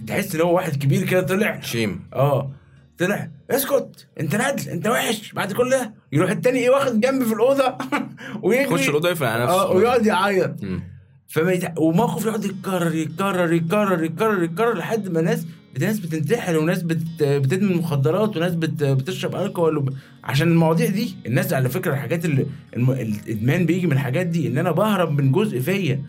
تحس 0.08 0.36
إن 0.36 0.42
هو 0.42 0.56
واحد 0.56 0.76
كبير 0.76 1.06
كده 1.08 1.22
طلع؟ 1.22 1.60
شيم. 1.62 2.00
آه. 2.14 2.52
طلع 3.02 3.30
اسكت 3.52 4.08
انت 4.20 4.36
ندل 4.36 4.70
انت 4.70 4.88
وحش. 4.88 5.32
بعد 5.34 5.54
كل 5.54 5.70
ده 5.70 5.94
يروح 6.12 6.32
التاني 6.32 6.60
إيه 6.60 6.70
واخد 6.70 7.00
جنب 7.02 7.24
في 7.24 7.34
الأوضة 7.34 7.78
ويجري 8.44 8.64
يخش 8.64 8.90
الأوضة 8.90 9.10
يقفل 9.10 9.26
على 9.26 9.44
آه 9.44 9.46
نفسه 9.46 9.72
ويقعد 9.72 10.06
يعيط. 10.06 10.56
فما 11.28 11.52
يت... 11.52 11.66
وموقف 11.80 12.26
يقعد 12.26 12.46
يتكرر 12.46 12.96
يتكرر 12.96 13.54
يتكرر 13.54 14.04
يتكرر 14.04 14.44
يتكرر 14.44 14.78
لحد 14.78 15.08
ما 15.10 15.22
ناس 15.22 15.46
ناس 15.80 16.00
بتنتحر 16.00 16.58
وناس 16.58 16.84
بت... 16.84 17.24
بتدمن 17.24 17.78
مخدرات 17.78 18.38
وناس 18.38 18.56
بت... 18.56 18.84
بتشرب 18.84 19.36
الكحول 19.36 19.78
وب... 19.78 19.94
عشان 20.24 20.48
المواضيع 20.48 20.90
دي. 20.90 21.16
الناس 21.26 21.54
على 21.54 21.70
فكرة 21.70 21.94
الحاجات 21.94 22.26
اللي 22.26 22.46
الم... 22.76 22.92
الإدمان 22.92 23.66
بيجي 23.66 23.88
من 23.88 23.94
الحاجات 23.94 24.26
دي. 24.28 24.48
إن 24.48 24.58
أنا 24.58 24.72
بهرب 24.72 25.22
من 25.22 25.32
جزء 25.32 25.60
فيا. 25.60 26.04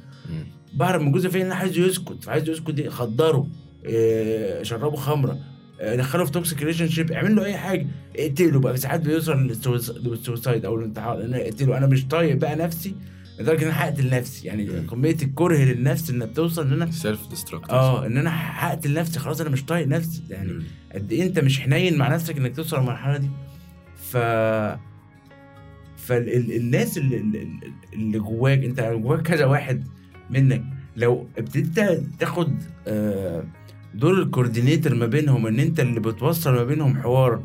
بهرب 0.74 1.00
من 1.00 1.12
جزء 1.12 1.28
فيا 1.28 1.40
إن 1.40 1.46
أنا 1.46 1.54
عايزه 1.54 1.82
يسكت. 1.86 2.24
فعايز 2.24 2.48
يسكت 2.48 2.70
دي 2.70 2.90
خدره 2.90 3.46
إيه... 3.84 4.62
شربه 4.62 4.96
خمرة. 4.96 5.38
دخله 5.82 6.24
في 6.24 6.30
toxic 6.32 6.58
relationship 6.60 7.12
اعمل 7.12 7.36
له 7.36 7.44
أي 7.44 7.56
حاجة. 7.56 7.86
اقتله 8.16 8.60
بقى. 8.60 8.76
ساعات 8.76 9.00
بيوصل 9.00 9.46
لل 10.04 10.18
suicide 10.18 10.64
أو 10.64 10.74
الانتحار. 10.78 11.20
إن 11.20 11.24
أنا 11.34 11.42
اقتله. 11.42 11.78
أنا 11.78 11.86
مش 11.86 12.06
طايق 12.06 12.36
بقى 12.36 12.56
نفسي 12.56 12.94
لدرجة 13.40 13.62
إن 13.62 13.68
أنا 13.68 13.80
هقتل 13.84 14.10
نفسي 14.10 14.46
يعني. 14.46 14.66
كمية 14.90 15.16
الكره 15.22 15.56
للنفس 15.56 16.10
انها 16.10 16.26
بتوصل 16.26 16.66
إن 16.66 16.72
أنا 16.72 16.90
self 16.90 17.26
destructive 17.28 17.70
آه 17.70 18.06
إن 18.06 18.16
أنا 18.16 18.30
هقتل 18.34 18.94
نفسي 18.94 19.18
خلاص 19.20 19.40
أنا 19.40 19.50
مش 19.50 19.64
طايق 19.64 19.86
نفسي. 19.88 20.22
يعني 20.30 20.62
قد 20.94 21.12
إيه 21.12 21.22
أنت 21.22 21.38
مش 21.38 21.60
حنين 21.60 21.98
مع 21.98 22.08
نفسك 22.14 22.36
إنك 22.36 22.56
توصل 22.56 22.78
للمرحلة 22.78 23.16
دي؟ 23.16 23.28
ف 24.10 24.16
فالناس 25.96 26.98
اللي, 26.98 27.16
اللي- 27.16 27.48
اللي 27.92 28.18
جواك 28.18 28.64
أنت 28.64 28.80
جواك 28.80 29.22
كذا 29.22 29.44
واحد 29.44 29.84
منك. 30.30 30.64
لو 30.96 31.26
ابتديت 31.38 32.00
تاخد 32.20 32.62
آه، 32.86 33.44
دور 33.94 34.22
ال 34.22 34.28
coordinator 34.28 34.94
ما 34.94 35.06
بينهم 35.06 35.46
إن 35.46 35.58
أنت 35.60 35.80
اللي 35.80 36.00
بتوصل 36.00 36.54
ما 36.54 36.64
بينهم 36.64 36.96
حوار 37.02 37.42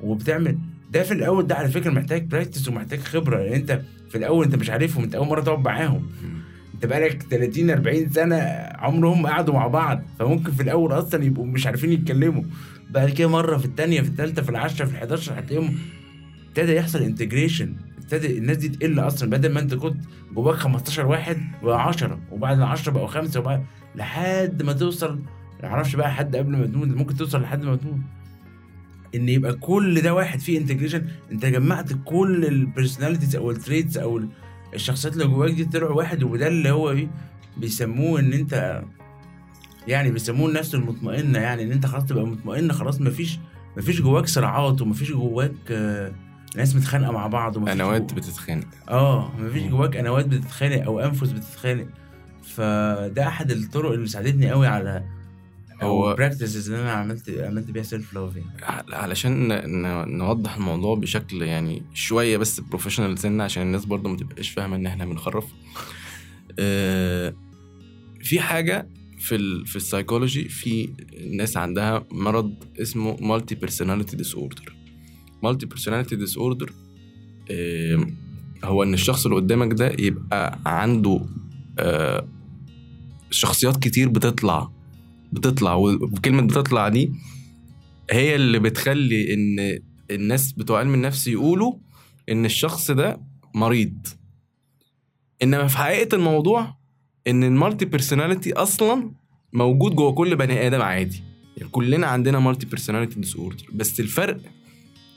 وبتعمل. 0.00 0.58
ده 0.92 1.02
في 1.02 1.14
الأول 1.14 1.46
ده 1.46 1.54
على 1.54 1.68
فكرة 1.68 1.90
محتاج 1.90 2.24
practice 2.26 2.68
ومحتاج 2.68 3.00
خبرة 3.00 3.36
لأن 3.38 3.52
أنت 3.52 3.80
في 4.10 4.18
الأول 4.18 4.44
أنت 4.44 4.54
مش 4.56 4.70
عارفهم 4.70 5.04
أنت 5.04 5.14
أول 5.14 5.26
مرة 5.28 5.40
تقعد 5.40 5.58
معاهم. 5.64 6.06
أنت 6.74 6.86
بقالك 6.86 7.22
30 7.22 7.70
40 7.70 8.10
سنة 8.10 8.36
عمرهم 8.78 9.26
قعدوا 9.26 9.54
مع 9.54 9.66
بعض 9.66 10.02
فممكن 10.18 10.52
في 10.52 10.62
الأول 10.62 10.92
أصلا 10.92 11.24
يبقوا 11.24 11.46
مش 11.46 11.66
عارفين 11.66 11.92
يتكلموا. 11.92 12.42
بعد 12.90 13.10
كده 13.10 13.28
مرة 13.28 13.56
في 13.56 13.64
الثانية 13.64 14.00
في 14.00 14.08
الثالثه 14.08 14.42
في 14.42 14.48
العشره 14.50 14.84
في 14.84 15.00
ال11 15.00 15.32
هتلاقيهم 15.32 15.74
ابتدى 16.48 16.74
يحصل 16.76 16.98
integration 17.02 17.74
ابتدى 17.98 18.38
الناس 18.38 18.56
دي 18.56 18.68
تقل 18.68 18.98
أصلا. 19.00 19.30
بدل 19.30 19.52
ما 19.52 19.60
أنت 19.60 19.74
كنت 19.74 19.96
جواك 20.34 20.56
15 20.56 21.06
واحد 21.06 21.36
بقى 21.62 21.82
10 21.82 22.18
وبعد 22.32 22.56
ال 22.56 22.62
10 22.64 22.92
بقوا 22.92 23.06
خمسة 23.06 23.40
وبعد 23.40 23.62
لحد 23.96 24.62
ما 24.62 24.72
توصل 24.72 25.18
ما 25.62 25.68
أعرفش 25.68 25.96
بقى 25.96 26.12
حد 26.14 26.36
قبل 26.36 26.56
ما 26.56 26.66
تموت 26.66 26.88
ممكن 26.88 27.16
توصل 27.16 27.42
لحد 27.42 27.64
ما 27.64 27.76
تموت. 27.76 27.96
إن 29.14 29.28
يبقى 29.28 29.52
كل 29.52 30.00
ده 30.00 30.14
واحد 30.14 30.40
فيه 30.40 30.58
integration 30.58 31.06
أنت 31.32 31.46
جمعت 31.46 31.92
كل 32.04 32.44
ال 32.44 32.51
personalities 32.51 33.36
أو 33.36 33.50
ال 33.50 33.57
traits 33.57 33.96
أو 33.96 34.18
ال- 34.18 34.28
الشخصيات 34.74 35.12
اللي 35.12 35.26
جواك 35.26 35.50
دي 35.52 35.64
طلعوا 35.64 35.92
واحد 35.96 36.22
وده 36.22 36.48
اللي 36.48 36.70
هو 36.70 36.90
إيه 36.90 37.08
بيسموه 37.56 38.20
إن 38.20 38.32
أنت 38.32 38.82
يعني 39.88 40.10
بيسموه 40.10 40.48
النفس 40.48 40.74
المطمئنة 40.74 41.38
يعني 41.38 41.62
إن 41.62 41.72
أنت 41.72 41.86
خلاص 41.86 42.04
تبقى 42.04 42.26
مطمئن 42.26 42.72
خلاص 42.72 43.00
مفيش 43.00 43.38
مفيش 43.76 44.00
جواك 44.00 44.26
صراعات 44.26 44.82
ومفيش 44.82 45.10
جواك 45.12 45.52
آه، 45.70 46.12
ناس 46.56 46.76
متخانقة 46.76 47.12
مع 47.12 47.26
بعض 47.26 47.56
ومفيش 47.56 47.74
أنوات 47.74 48.14
بتتخانق. 48.14 48.64
آه 48.88 49.32
مفيش 49.40 49.62
جواك 49.62 49.96
أنوات 49.96 50.26
بتتخانق 50.26 50.82
أو 50.84 51.00
أنفس 51.00 51.30
بتتخانق. 51.32 51.86
فده 52.42 53.28
أحد 53.28 53.50
الطرق 53.50 53.90
اللي 53.92 54.06
ساعدتني 54.06 54.50
قوي 54.50 54.66
على 54.66 55.04
هو- 55.82 56.14
practices 56.14 56.70
اللي 56.70 56.82
أنا 56.82 56.92
عملت 56.92 57.28
عملت 57.30 57.70
بيها 57.70 57.82
self 57.82 58.14
love 58.14 58.36
يعني. 58.36 58.50
ع- 58.62 58.94
علشان 58.96 59.48
نوضح 60.18 60.56
الموضوع 60.56 60.94
بشكل 60.96 61.42
يعني 61.42 61.82
شوية 61.94 62.36
بس 62.36 62.60
professional 62.60 63.18
سنة 63.18 63.44
عشان 63.44 63.62
الناس 63.62 63.84
برضو 63.84 64.08
ما 64.08 64.16
تبقاش 64.16 64.50
فاهمة 64.50 64.76
إن 64.76 64.86
إحنا 64.86 65.04
بنخرف. 65.06 65.44
آه، 66.58 67.34
في 68.22 68.40
حاجة 68.40 68.88
في 69.18 69.34
ال 69.34 69.66
في 69.66 69.76
السايكولوجي 69.76 70.48
في 70.48 70.88
ناس 71.30 71.56
عندها 71.56 72.04
مرض 72.10 72.54
اسمه 72.80 73.16
multi 73.20 73.54
personality 73.54 74.16
disorder 74.16 74.76
multi 75.42 75.66
personality 75.66 76.16
disorder 76.16 76.72
هو 78.64 78.82
إن 78.82 78.94
الشخص 78.94 79.24
اللي 79.26 79.36
قدامك 79.36 79.72
ده 79.72 79.92
يبقى 79.98 80.58
عنده 80.66 81.26
آه، 81.78 82.28
شخصيات 83.30 83.76
كتير 83.82 84.08
بتطلع 84.08 84.70
بتطلع 85.32 85.74
وكلمة 85.74 86.42
بتطلع 86.42 86.88
دي 86.88 87.12
هي 88.10 88.34
اللي 88.34 88.58
بتخلي 88.58 89.34
إن 89.34 89.78
الناس 90.10 90.52
بتوع 90.52 90.78
علم 90.78 90.94
النفس 90.94 91.26
يقولوا 91.26 91.72
إن 92.28 92.44
الشخص 92.44 92.90
ده 92.90 93.20
مريض. 93.54 94.06
إنما 95.42 95.66
في 95.66 95.78
حقيقة 95.78 96.14
الموضوع 96.16 96.76
إن 97.26 97.44
ال 97.44 97.51
multi 97.51 97.84
personality 97.84 98.52
أصلا 98.52 99.12
موجود 99.52 99.94
جوه 99.94 100.12
كل 100.12 100.36
بني 100.36 100.66
آدم 100.66 100.82
عادي. 100.82 101.22
يعني 101.56 101.70
كلنا 101.70 102.06
عندنا 102.06 102.38
multi 102.38 102.66
personality 102.66 103.20
disorder 103.20 103.64
بس 103.72 104.00
الفرق 104.00 104.40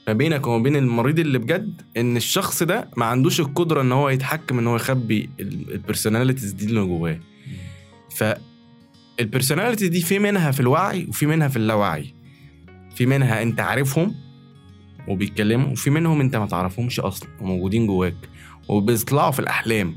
ما 0.08 0.14
بينك 0.14 0.48
وما 0.48 0.64
بين 0.64 0.76
المريض 0.76 1.20
اللي 1.20 1.40
بجد 1.40 1.82
إن 1.98 2.18
الشخص 2.18 2.64
ده 2.64 2.90
ما 2.98 3.06
عندوش 3.06 3.40
القدرة 3.40 3.82
إن 3.82 3.92
هو 3.92 4.10
يتحكم 4.10 4.60
إن 4.60 4.68
هو 4.68 4.76
يخبي 4.76 5.30
ال 5.40 5.48
personalities 5.48 6.52
دي 6.52 6.66
اللي 6.66 6.82
جواه. 6.86 7.20
ف 8.10 8.24
ال 9.20 9.25
personality 9.25 9.88
دي 9.90 10.02
في 10.02 10.20
منها 10.20 10.52
في 10.52 10.60
الوعي 10.60 11.06
وفي 11.10 11.26
منها 11.26 11.48
في 11.48 11.58
اللاوعي. 11.58 12.14
في 12.96 13.06
منها 13.06 13.42
انت 13.42 13.60
عارفهم 13.60 14.16
وبيتكلموا 15.08 15.72
وفي 15.72 15.90
منهم 15.90 16.22
انت 16.22 16.36
ما 16.36 16.46
تعرفهمش 16.46 17.00
أصلا 17.00 17.30
وموجودين 17.42 17.88
جواك. 17.88 18.16
وبيطلعوا 18.68 19.32
في 19.32 19.40
الأحلام. 19.40 19.96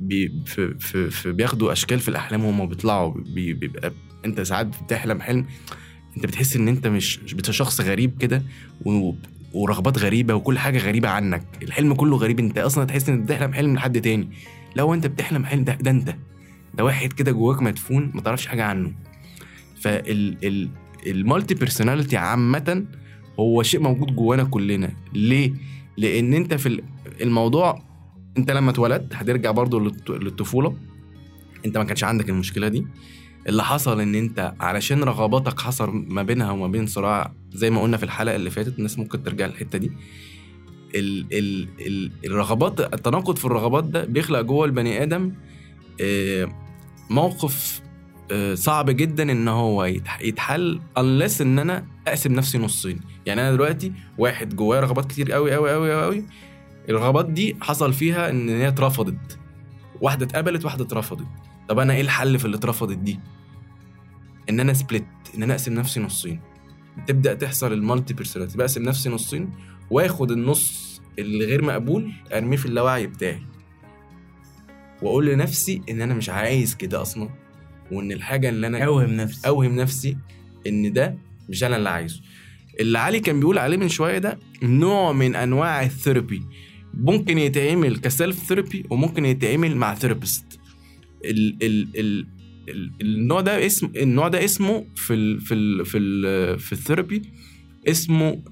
بي 0.00 0.42
في 0.46 0.74
في 0.78 1.10
في 1.10 1.32
بياخدوا 1.32 1.72
أشكال 1.72 2.00
في 2.00 2.08
الأحلام 2.08 2.44
وهم 2.44 2.66
بيطلعوا 2.66 3.14
بي 3.34 3.52
بيبقى 3.52 3.92
انت 4.24 4.40
ساعات 4.40 4.66
بتحلم 4.66 5.20
حلم 5.20 5.46
انت 6.16 6.26
بتحس 6.26 6.56
ان 6.56 6.68
انت 6.68 6.86
مش 6.86 7.20
شخص 7.50 7.80
غريب 7.80 8.18
كده 8.18 8.42
ورغبات 9.54 9.98
غريبة 9.98 10.34
وكل 10.34 10.58
حاجة 10.58 10.78
غريبة 10.78 11.08
عنك. 11.08 11.42
الحلم 11.62 11.94
كله 11.94 12.16
غريب 12.16 12.38
انت 12.38 12.58
أصلا 12.58 12.84
تحس 12.84 13.08
إن 13.08 13.14
أنت 13.14 13.24
بتحلم 13.24 13.52
حلم 13.52 13.74
لحد 13.74 14.00
تاني. 14.00 14.28
لو 14.76 14.94
انت 14.94 15.06
بتحلم 15.06 15.44
حلم 15.44 15.64
ده, 15.64 15.74
ده 15.74 15.90
انت. 15.90 16.16
ده 16.74 16.84
واحد 16.84 17.12
كده 17.12 17.32
جواك 17.32 17.62
مدفون 17.62 18.10
ما 18.14 18.20
تعرفش 18.20 18.46
حاجة 18.46 18.64
عنه. 18.64 18.92
فال 19.80 20.36
ال 20.44 20.68
ال 21.06 21.14
multi 21.14 21.54
personality 21.54 22.16
عامة 22.16 22.84
هو 23.40 23.62
شيء 23.62 23.80
موجود 23.80 24.16
جوانا 24.16 24.44
كلنا. 24.44 24.90
ليه؟ 25.14 25.52
لأن 25.96 26.34
أنت 26.34 26.54
في 26.54 26.66
ال- 26.66 26.82
الموضوع 27.20 27.82
أنت 28.38 28.50
لما 28.50 28.70
اتولدت 28.70 29.14
هترجع 29.14 29.50
برضو 29.50 29.88
للط- 29.90 30.10
للطفولة. 30.10 30.76
أنت 31.66 31.78
ما 31.78 31.84
كانش 31.84 32.04
عندك 32.04 32.28
المشكلة 32.28 32.68
دي. 32.68 32.86
اللي 33.48 33.64
حصل 33.64 34.00
إن 34.00 34.14
أنت 34.14 34.54
علشان 34.60 35.02
رغباتك 35.02 35.60
حصل 35.60 36.04
ما 36.08 36.22
بينها 36.22 36.50
وما 36.50 36.66
بين 36.68 36.86
صراع 36.86 37.32
زي 37.52 37.70
ما 37.70 37.82
قلنا 37.82 37.96
في 37.96 38.02
الحلقة 38.02 38.36
اللي 38.36 38.50
فاتت 38.50 38.78
الناس 38.78 38.98
ممكن 38.98 39.22
ترجع 39.22 39.46
للحتة 39.46 39.78
دي. 39.78 39.92
ال 40.94 41.26
ال 41.32 41.68
ال 41.86 42.12
الرغبات 42.24 42.80
التناقض 42.80 43.36
في 43.38 43.44
الرغبات 43.44 43.84
ده 43.84 44.04
بيخلق 44.04 44.40
جوه 44.40 44.64
البني 44.66 45.02
آدم 45.02 45.32
آه، 46.00 46.48
موقف 47.12 47.82
آه، 48.30 48.54
صعب 48.54 48.90
جدا 48.90 49.32
إن 49.32 49.48
هو 49.48 49.84
يتح- 49.86 50.22
يتحل 50.22 50.80
unless 50.98 51.40
إن 51.40 51.58
أنا 51.58 51.86
أقسم 52.08 52.32
نفسي 52.32 52.58
نصين. 52.58 53.00
يعني 53.26 53.40
أنا 53.40 53.52
دلوقتي 53.52 53.92
واحد 54.18 54.56
جواه 54.56 54.80
رغبات 54.80 55.06
كتير 55.10 55.32
قوي 55.32 55.54
قوي 55.54 55.72
قوي 55.72 56.02
قوي 56.02 56.24
الرغبات 56.88 57.26
دي 57.30 57.56
حصل 57.60 57.92
فيها 57.92 58.30
إن 58.30 58.48
هي 58.48 58.68
اترفضت. 58.68 59.38
واحدة 60.00 60.26
اتقبلت 60.26 60.64
واحدة 60.64 60.84
اترفضت. 60.84 61.26
طب 61.68 61.78
أنا 61.78 61.92
إيه 61.94 62.00
الحل 62.00 62.38
في 62.38 62.44
اللي 62.44 62.56
اترفضت 62.56 62.96
دي؟ 62.98 63.20
إن 64.50 64.60
أنا 64.60 64.72
split 64.72 65.04
إن 65.36 65.42
أنا 65.42 65.52
أقسم 65.52 65.74
نفسي 65.74 66.00
نصين. 66.00 66.40
تبدأ 67.06 67.34
تحصل 67.34 67.72
ال 67.72 67.79
multi 67.79 68.14
personality 68.14 68.58
بقسم 68.58 68.82
نفسي 68.82 69.08
نصين 69.08 69.50
وآخد 69.90 70.30
النص 70.30 71.00
اللي 71.18 71.44
غير 71.44 71.64
مقبول 71.64 72.12
أرميه 72.32 72.56
في 72.56 72.66
اللاوعي 72.66 73.06
بتاعي. 73.06 73.42
وأقول 75.02 75.26
لنفسي 75.26 75.82
إن 75.90 76.00
أنا 76.02 76.14
مش 76.14 76.28
عايز 76.28 76.74
كده 76.74 77.02
أصلا 77.02 77.28
وإن 77.92 78.12
الحاجة 78.12 78.48
اللي 78.48 78.66
أنا 78.66 78.84
أوهم 78.84 79.10
نفسي. 79.10 79.48
أوهم 79.48 79.76
نفسي 79.76 80.16
إن 80.66 80.92
ده 80.92 81.18
مش 81.48 81.64
أنا 81.64 81.76
اللي 81.76 81.88
عايزه. 81.88 82.20
اللي 82.80 82.98
علي 82.98 83.20
كان 83.20 83.40
بيقول 83.40 83.58
عليه 83.58 83.76
من 83.76 83.88
شوية 83.88 84.18
ده 84.18 84.38
نوع 84.62 85.12
من 85.12 85.36
أنواع 85.36 85.82
ال 85.82 85.89
therapy. 85.89 86.42
ممكن 86.94 87.38
يتعمل 87.38 87.96
ك 87.96 88.04
self 88.04 88.38
therapy 88.38 88.84
وممكن 88.90 89.24
يتعمل 89.24 89.76
مع 89.76 89.94
therapist 89.94 90.44
ال 91.24 91.56
ال 91.62 91.88
ال 92.00 92.26
ال 92.68 92.90
النوع 93.00 93.40
ده 93.40 93.66
اسم 93.66 93.92
النوع 93.96 94.28
ده 94.28 94.44
اسمه 94.44 94.86
في 94.94 95.14
ال 95.14 95.40
في 95.40 95.54
ال 95.54 95.86
في 95.86 95.98
ال 95.98 96.58
في 96.58 96.72
ال 96.72 96.78
therapy 96.78 97.22
اسمه 97.88 98.42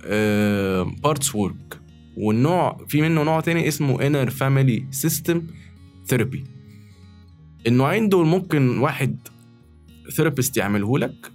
parts 1.03 1.35
work 1.35 1.81
والنوع 2.17 2.85
في 2.89 3.01
منه 3.03 3.23
نوع 3.23 3.41
تاني 3.41 3.69
اسمه 3.69 4.07
inner 4.07 4.31
family 4.31 4.87
system 4.91 5.47
therapy 6.11 6.45
النوعين 7.67 8.09
دول 8.09 8.27
ممكن 8.27 8.79
واحد 8.79 9.17
therapist 10.11 10.57
يعمله 10.57 10.99
لك 10.99 11.33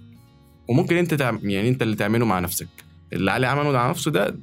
وممكن 0.68 0.96
أنت 0.96 1.14
تعم... 1.14 1.40
يعني 1.50 1.68
أنت 1.68 1.82
اللي 1.82 1.96
تعمله 1.96 2.26
مع 2.26 2.40
نفسك. 2.40 2.68
اللي 3.12 3.30
علي 3.30 3.46
عمله 3.46 3.72
مع 3.72 3.90
نفسه 3.90 4.10
ده 4.10 4.36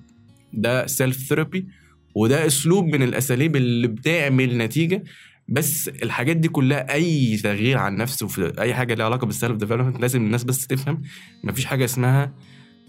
ده 0.54 0.88
self 0.88 1.18
therapy 1.18 1.68
وده 2.16 2.46
أسلوب 2.46 2.86
من 2.86 3.04
الأساليب 3.04 3.56
اللي 3.56 3.88
بتعمل 3.88 4.58
نتيجة. 4.58 5.04
بس 5.48 5.88
الحاجات 5.88 6.38
دي 6.38 6.48
كلها 6.48 6.94
أي 6.94 7.38
تغيير 7.38 7.78
عن 7.78 7.96
نفسه 7.96 8.28
في 8.28 8.54
أي 8.60 8.74
حاجة 8.74 8.94
ليها 8.94 9.06
علاقة 9.06 9.26
بال 9.26 9.36
self 9.36 9.58
development 9.58 10.00
لازم 10.00 10.22
الناس 10.26 10.44
بس 10.44 10.68
تفهم. 10.68 11.02
مفيش 11.44 11.66
حاجة 11.66 11.86
اسمها 11.86 12.34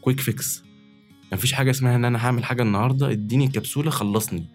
quick 0.00 0.20
fix 0.20 0.64
مفيش 1.32 1.52
حاجة 1.52 1.70
اسمها 1.70 1.96
إن 1.96 2.04
أنا 2.04 2.26
هعمل 2.26 2.44
حاجة 2.44 2.62
النهارده 2.62 3.10
إديني 3.10 3.48
كبسولة 3.48 3.90
خلصني. 3.90 4.46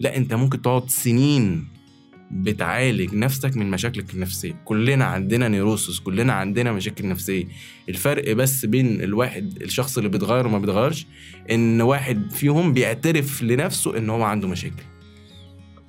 لا 0.00 0.16
أنت 0.16 0.34
ممكن 0.34 0.62
تقعد 0.62 0.90
سنين 0.90 1.68
بتعالج 2.30 3.14
نفسك 3.14 3.56
من 3.56 3.70
مشاكلك 3.70 4.14
النفسية. 4.14 4.62
كلنا 4.64 5.04
عندنا 5.04 5.48
neurosis 5.48 5.98
كلنا 6.00 6.32
عندنا 6.32 6.72
مشاكل 6.72 7.08
نفسية. 7.08 7.44
الفرق 7.88 8.32
بس 8.32 8.64
بين 8.64 9.00
الواحد 9.02 9.62
الشخص 9.62 9.96
اللي 9.98 10.08
بيتغير 10.10 10.46
وما 10.46 10.58
بيتغيرش 10.58 11.06
إن 11.50 11.80
واحد 11.80 12.32
فيهم 12.32 12.72
بيعترف 12.72 13.42
لنفسه 13.42 13.98
إن 13.98 14.10
هو 14.10 14.22
عنده 14.22 14.48
مشاكل. 14.48 14.82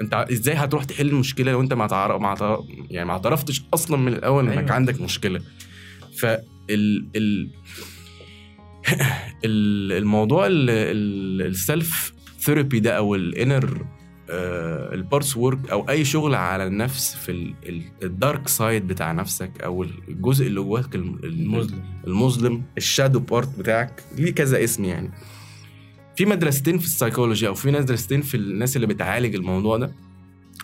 أنت 0.02 0.14
إزاي 0.32 0.56
هتروح 0.56 0.84
تحل 0.84 1.08
المشكلة 1.10 1.52
لو 1.52 1.62
انت 1.62 1.74
ما 1.74 1.88
تعرف 1.88 2.22
ما 2.22 2.36
تعرف 2.36 2.60
يعني 2.90 3.06
ما 3.08 3.14
اعترفتش 3.14 3.64
أصلا 3.74 3.98
من 3.98 4.14
الأول 4.14 4.48
إنك 4.48 4.58
أيوة. 4.58 4.72
عندك 4.72 5.02
مشكلة. 5.02 5.42
فال 6.18 6.44
ال 6.70 7.50
ال- 9.46 9.92
الموضوع 9.92 10.48
ال 10.50 10.82
self 10.82 12.14
therapy 12.40 12.80
ده 12.80 12.98
أو 12.98 13.16
ال 13.16 13.27
inner 13.27 13.86
ال 14.30 14.48
parts 14.48 15.38
work 15.38 15.70
أو 15.72 15.90
أي 15.90 16.06
شغل 16.06 16.36
على 16.36 16.68
النفس 16.68 17.16
في 17.16 17.54
ال 18.04 18.12
dark 18.12 18.48
side 18.48 18.88
بتاع 18.88 19.12
نفسك 19.12 19.62
أو 19.62 19.84
الجزء 19.84 20.48
اللي 20.48 20.62
جواك 20.62 20.96
الم- 20.96 21.20
المظلم. 21.24 21.84
المظلم 22.08 22.64
ال 22.78 22.84
shadow 22.84 23.20
part 23.20 23.60
بتاعك 23.60 24.04
ليه 24.18 24.32
كذا 24.32 24.64
اسم 24.64 24.86
يعني. 24.86 25.12
في 26.16 26.26
مدرستين 26.26 26.78
في 26.78 26.86
السايكولوجي 26.86 27.48
أو 27.48 27.54
في 27.54 27.72
مدرستين 27.72 28.22
في 28.22 28.38
الناس 28.38 28.76
اللي 28.76 28.88
بتعالج 28.88 29.36
الموضوع 29.36 29.78
ده. 29.78 29.96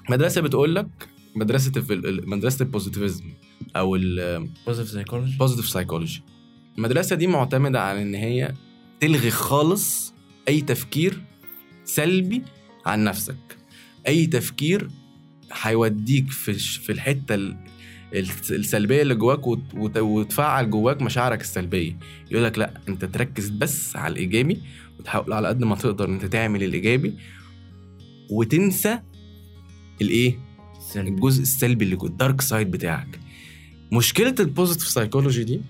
مدرسة 0.10 0.42
بتقول 0.42 0.76
لك 0.76 0.88
مدرسة 1.36 1.72
مدرسة 2.26 2.64
ال 2.64 2.69
positivism 2.69 3.24
أو 3.76 3.92
positive 4.68 4.90
psychology 4.92 5.32
ال 5.34 5.38
positive 5.38 5.70
psychology 5.70 6.24
المدرسة 6.78 7.16
دي 7.16 7.28
معتمدة 7.28 7.82
على 7.82 8.02
إن 8.02 8.16
هي 8.16 8.54
تلغي 9.00 9.32
خالص 9.32 10.14
أي 10.48 10.62
تفكير 10.62 11.22
سلبي 11.86 12.42
عن 12.86 13.04
نفسك. 13.04 13.58
أي 14.08 14.26
تفكير 14.26 14.90
هيوديك 15.62 16.30
في 16.32 16.54
في 16.54 16.92
الحتة 16.92 17.36
ال- 17.36 17.58
الس- 18.14 18.52
السلبية 18.52 19.02
اللي 19.02 19.16
جواك 19.16 19.48
وت- 19.48 19.74
وت- 19.74 19.98
وتفعل 19.98 20.70
جواك 20.70 21.02
مشاعرك 21.02 21.42
السلبية. 21.42 21.98
يقول 22.32 22.44
لك 22.44 22.58
لأ 22.58 22.74
أنت 22.90 23.06
تركز 23.06 23.50
بس 23.50 23.96
على 23.96 24.12
الإيجابي 24.12 24.62
وتحاول 25.00 25.34
على 25.34 25.48
قد 25.48 25.64
ما 25.64 25.76
تقدر 25.76 26.06
إن 26.10 26.14
أنت 26.14 26.26
تعمل 26.26 26.64
الإيجابي 26.64 27.14
وتنسى 28.30 29.00
الإيه؟ 30.02 30.40
الجزء 30.96 31.42
السلبي 31.42 31.86
اللي 31.86 31.96
جوه 31.96 32.10
ال 32.10 32.16
dark 32.16 32.42
side 32.42 32.72
بتاعك. 32.72 33.20
مشكلة 33.94 34.36
ال 34.40 34.45
positive 34.45 34.88
psychology 34.88 35.44
دي 35.44 35.62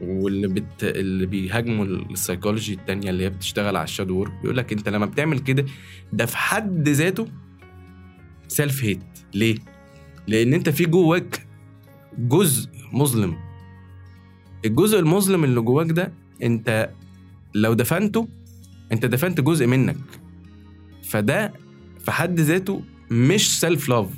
واللي 0.00 0.48
بت... 0.48 0.84
اللي 0.84 1.26
بيهاجموا 1.26 1.84
السايكولوجي 1.84 2.74
التانية 2.74 3.10
اللي 3.10 3.24
هي 3.24 3.30
بتشتغل 3.30 3.76
على 3.76 3.84
ال 3.84 3.88
shadow 3.88 4.14
work 4.16 4.32
بيقول 4.42 4.56
لك 4.56 4.72
انت 4.72 4.88
لما 4.88 5.06
بتعمل 5.06 5.38
كده 5.38 5.64
ده 6.12 6.26
في 6.26 6.36
حد 6.36 6.88
ذاته 6.88 7.28
self 8.48 8.84
hate 8.84 9.00
ليه؟ 9.34 9.56
لأن 10.26 10.54
انت 10.54 10.68
في 10.68 10.84
جواك 10.84 11.46
جزء 12.18 12.70
مظلم. 12.92 13.36
الجزء 14.64 14.98
المظلم 14.98 15.44
اللي 15.44 15.60
جواك 15.60 15.90
ده 15.90 16.12
انت 16.42 16.90
لو 17.54 17.72
دفنته 17.74 18.28
انت 18.92 19.06
دفنت 19.06 19.40
جزء 19.40 19.66
منك. 19.66 19.96
فده 21.04 21.52
في 22.04 22.10
حد 22.12 22.40
ذاته 22.40 22.82
مش 23.10 23.60
self 23.60 23.88
love 23.88 24.08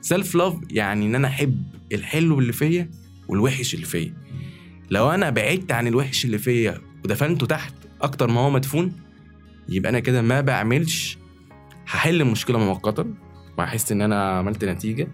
self 0.00 0.34
love 0.34 0.54
يعني 0.70 1.06
إن 1.06 1.14
أنا 1.14 1.28
أحب 1.28 1.62
الحلو 1.92 2.38
اللي 2.38 2.52
فيا 2.52 2.90
والوحش 3.28 3.74
اللي 3.74 3.86
فيا. 3.86 4.14
لو 4.90 5.10
أنا 5.10 5.30
بعدت 5.30 5.72
عن 5.72 5.86
الوحش 5.86 6.24
اللي 6.24 6.38
فيا 6.38 6.80
ودفنته 7.04 7.46
تحت 7.46 7.74
أكتر 8.02 8.28
ما 8.30 8.40
هو 8.40 8.50
مدفون 8.50 8.92
يبقى 9.68 9.90
أنا 9.90 10.00
كده 10.00 10.22
ما 10.22 10.40
بعملش 10.40 11.18
هحل 11.86 12.20
المشكلة 12.20 12.58
مؤقتا 12.58 13.14
وهحس 13.58 13.92
إن 13.92 14.02
أنا 14.02 14.30
عملت 14.38 14.64
نتيجة 14.64 15.08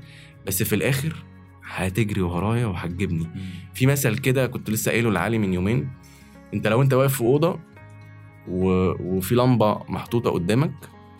بس 0.47 0.63
في 0.63 0.75
الآخر 0.75 1.25
هتجري 1.65 2.21
ورايا 2.21 2.67
وهتجيبني. 2.67 3.27
في 3.75 3.87
مثل 3.87 4.19
كده 4.19 4.47
كنت 4.47 4.71
لسه 4.71 4.91
قايله 4.93 5.11
لعلي 5.11 5.39
من 5.39 5.55
يومين 5.55 5.89
أنت 6.55 6.67
لو 6.67 6.83
أنت 6.83 6.93
واقف 6.95 7.15
في 7.15 7.21
أوضة 7.21 7.61
و... 8.49 8.69
وفي 9.17 9.35
لمبة 9.35 9.79
محطوطة 9.89 10.31
قدامك 10.31 10.73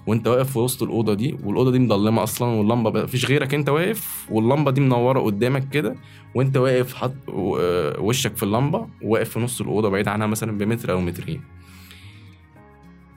وانت 0.07 0.29
واقف 0.29 0.53
في 0.53 0.59
وسط 0.59 0.83
الأوضة 0.83 1.15
دي 1.15 1.37
والأوضة 1.45 1.71
دي 1.71 1.79
مضلمه 1.79 2.23
أصلا 2.23 2.49
واللمبة 2.49 3.03
مفيش 3.03 3.27
غيرك 3.27 3.55
انت 3.55 3.69
واقف 3.69 4.27
واللمبة 4.31 4.71
دي 4.71 4.81
منورة 4.81 5.21
قدامك 5.21 5.69
كده 5.69 5.97
وانت 6.35 6.57
واقف 6.57 6.95
حط 6.95 7.15
و- 7.29 7.57
آه، 7.61 8.01
وشك 8.01 8.37
في 8.37 8.43
اللمبة 8.43 8.89
وواقف 9.03 9.29
في 9.31 9.41
نص 9.41 9.61
الأوضة 9.61 9.89
بعيد 9.89 10.09
عنها 10.09 10.27
مثلا 10.27 10.59
بمتر 10.59 10.93
أو 10.93 11.01
مترين. 11.01 11.41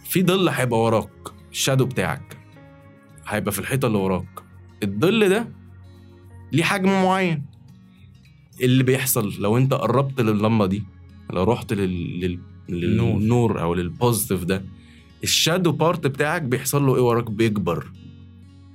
في 0.06 0.24
ظل 0.24 0.50
هيبقى 0.50 0.80
وراك 0.80 1.10
الشادو 1.52 1.86
بتاعك 1.86 2.38
هيبقى 3.28 3.52
في 3.52 3.60
الحيطة 3.60 3.86
اللي 3.86 3.98
وراك. 3.98 4.26
الظل 4.84 5.30
ده 5.30 5.48
ليه 6.52 6.64
حجم 6.64 6.90
معين. 7.04 7.46
اللي 8.62 8.84
بيحصل 8.84 9.34
لو 9.40 9.58
انت 9.58 9.74
قربت 9.74 10.22
لللمبة 10.22 10.66
دي 10.66 10.84
لو 11.34 11.44
رحت 11.44 11.74
لل... 11.74 12.20
لل... 12.20 12.40
للنور 12.70 13.62
أو 13.62 13.74
لل 13.74 13.88
positive 13.88 14.44
ده؟ 14.44 14.66
ال 15.24 15.31
shadow 15.31 15.72
part 15.72 16.08
بتاعك 16.08 16.42
بيحصل 16.42 16.86
له 16.86 16.96
إيه 16.96 17.02
وراك؟ 17.02 17.32
بيكبر. 17.32 17.86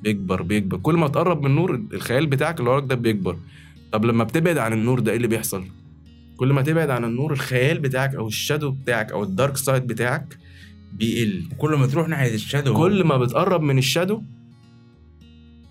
بيكبر 0.02 0.42
بيكبر. 0.42 0.76
كل 0.76 0.94
ما 0.94 1.08
تقرب 1.08 1.40
من 1.42 1.46
النور 1.50 1.82
الخيال 1.92 2.26
بتاعك 2.26 2.60
اللي 2.60 2.70
وراك 2.70 2.84
ده 2.84 2.94
بيكبر. 2.94 3.38
طب 3.92 4.04
لما 4.04 4.24
بتبعد 4.24 4.58
عن 4.58 4.72
النور 4.72 5.00
ده 5.00 5.10
إيه 5.10 5.16
اللي 5.16 5.28
بيحصل؟ 5.28 5.64
كل 6.36 6.52
ما 6.52 6.62
تبعد 6.62 6.90
عن 6.90 7.04
النور 7.04 7.32
الخيال 7.32 7.78
بتاعك 7.78 8.14
أو 8.14 8.28
ال 8.28 8.34
shadow 8.34 8.70
بتاعك 8.70 9.12
أو 9.12 9.22
ال 9.22 9.29
dark 9.29 9.56
side 9.56 9.86
بتاعك 9.86 10.38
بيقل. 10.92 11.48
كل 11.58 11.74
ما 11.74 11.86
تروح 11.86 12.08
ناحية 12.08 12.34
ال 12.34 12.39
shadow. 12.39 12.74
كل 12.74 13.04
ما 13.04 13.16
بتقرب 13.18 13.62
من 13.62 13.78
ال 13.78 13.85
shadow 13.85 14.22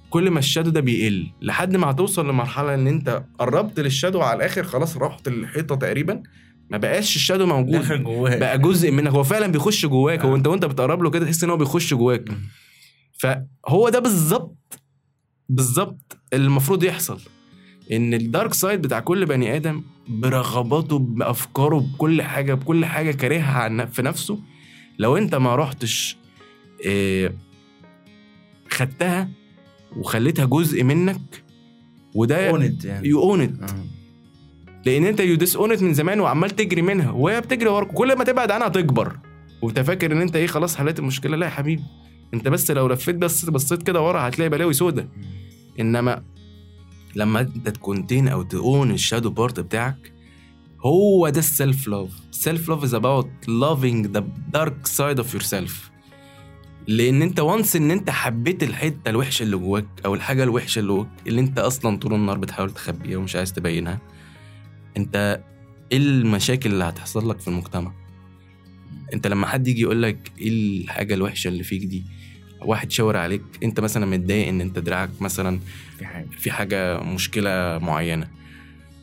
كل 0.09 0.31
ما 0.31 0.39
ال 0.39 0.43
shadow 0.43 0.69
ده 0.69 0.79
بيقل. 0.79 1.27
لحد 1.41 1.75
ما 1.75 1.91
هتوصل 1.91 2.29
لمرحلة 2.29 2.73
إن 2.73 2.87
أنت 2.87 3.23
قربت 3.39 3.79
لل 3.79 3.90
shadow 3.90 4.21
على 4.21 4.37
الآخر 4.37 4.63
خلاص 4.63 4.97
رحت 4.97 5.29
للحيطة 5.29 5.75
تقريبا. 5.75 6.23
ما 6.69 6.77
بقاش 6.77 7.15
ال 7.15 7.19
shadow 7.19 7.45
موجود. 7.45 8.03
جواك. 8.03 8.37
بقى 8.37 8.59
جزء 8.59 8.91
منك. 8.91 9.11
هو 9.11 9.23
فعلا 9.23 9.47
بيخش 9.47 9.85
جواك. 9.85 10.21
هو 10.25 10.33
آه. 10.33 10.35
انت 10.37 10.47
وانت 10.47 10.65
بتقرب 10.65 11.03
له 11.03 11.09
كده 11.09 11.25
تحس 11.25 11.43
ان 11.43 11.49
هو 11.49 11.57
بيخش 11.57 11.93
جواك. 11.93 12.29
فهو 13.19 13.89
ده 13.89 13.99
بالظبط 13.99 14.79
بالظبط 15.49 16.17
اللي 16.33 16.45
المفروض 16.45 16.83
يحصل. 16.83 17.19
إن 17.91 18.13
ال 18.13 18.21
dark 18.21 18.53
side 18.53 18.81
بتاع 18.81 18.99
كل 18.99 19.25
بني 19.25 19.55
آدم 19.55 19.83
برغباته 20.07 20.99
بأفكاره 20.99 21.79
بكل 21.79 22.21
حاجة 22.21 22.53
بكل 22.53 22.85
حاجة 22.85 23.11
كارهها 23.11 23.59
عن 23.59 23.85
في 23.85 24.01
نفسه 24.01 24.39
لو 24.99 25.17
انت 25.17 25.35
ما 25.35 25.55
رحتش 25.55 26.17
آه 26.87 27.33
خدتها 28.69 29.29
وخليتها 29.97 30.45
جزء 30.45 30.83
منك 30.83 31.43
و 32.15 32.49
you 32.49 32.60
owned 32.60 32.78
it 32.78 32.85
يعني. 32.85 33.07
you 33.07 33.21
own 33.21 33.41
it 33.41 33.71
آه. 33.71 33.85
لأن 34.87 35.05
انت 35.05 35.19
you 35.19 35.35
disown 35.35 35.83
من 35.83 35.93
زمان 35.93 36.19
وعمال 36.19 36.49
تجري 36.49 36.81
منها 36.81 37.11
وهي 37.11 37.41
بتجري 37.41 37.69
وراك 37.69 37.87
كل 37.87 38.17
ما 38.17 38.23
تبعد 38.23 38.51
عنها 38.51 38.67
تكبر. 38.67 39.19
وانت 39.61 39.79
فاكر 39.79 40.11
ان 40.11 40.21
انت 40.21 40.35
إيه 40.35 40.47
خلاص 40.47 40.75
حليت 40.75 40.99
المشكلة. 40.99 41.37
لا 41.37 41.45
يا 41.45 41.51
حبيبي 41.51 41.83
انت 42.33 42.47
بس 42.47 42.71
لو 42.71 42.87
لفيت 42.87 43.15
بس 43.15 43.45
بصيت 43.45 43.83
كده 43.83 44.01
ورا 44.01 44.27
هتلاقي 44.27 44.49
بلاوي 44.49 44.73
سودا 44.73 45.09
انما 45.79 46.23
لما 47.15 47.39
انت 47.39 47.69
ت 47.69 47.76
contain 47.76 48.27
أو 48.27 48.41
ت 48.41 48.54
own 48.54 48.91
ال 48.91 48.96
shadow 48.96 49.29
part 49.29 49.59
بتاعك 49.59 50.13
هو 50.85 51.29
ده 51.29 51.39
ال 51.39 51.49
self 51.49 51.87
love 51.87 52.09
ال 52.31 52.39
self 52.39 52.69
love 52.69 52.83
is 52.83 52.93
about 52.93 53.29
loving 53.47 54.07
the 54.07 54.27
dark 54.53 54.87
side 54.87 55.19
of 55.19 55.33
yourself 55.33 55.91
لأن 56.87 57.21
انت 57.21 57.39
once 57.39 57.75
ان 57.75 57.91
انت 57.91 58.09
حبيت 58.09 58.63
الحتة 58.63 59.09
الوحشة 59.09 59.43
اللي 59.43 59.57
جواك 59.57 59.87
أو 60.05 60.15
الحاجة 60.15 60.43
الوحشة 60.43 60.79
اللي 60.79 60.93
جواك 60.93 61.07
اللي 61.27 61.41
انت 61.41 61.59
أصلا 61.59 61.97
طول 61.97 62.13
النهار 62.13 62.37
بتحاول 62.37 62.71
تخبيها 62.71 63.17
ومش 63.17 63.35
عايز 63.35 63.53
تبينها 63.53 63.99
انت 64.97 65.39
إيه 65.91 65.97
المشاكل 65.97 66.71
اللي 66.73 66.83
هتحصل 66.83 67.29
لك 67.29 67.39
في 67.39 67.47
المجتمع؟ 67.47 67.91
انت 69.13 69.27
لما 69.27 69.47
حد 69.47 69.67
يجي 69.67 69.81
يقول 69.81 70.03
لك 70.03 70.31
إيه 70.41 70.49
الحاجة 70.49 71.13
الوحشة 71.13 71.47
اللي 71.47 71.63
فيك 71.63 71.85
دي 71.85 72.03
واحد 72.61 72.91
شاور 72.91 73.17
عليك 73.17 73.41
انت 73.63 73.79
مثلا 73.79 74.05
متضايق 74.05 74.47
ان 74.47 74.61
انت 74.61 74.79
دراعك 74.79 75.09
مثلا 75.21 75.59
في 75.97 76.05
حاجة. 76.05 76.27
في 76.37 76.51
حاجة 76.51 76.99
مشكلة 77.03 77.77
معينة. 77.77 78.27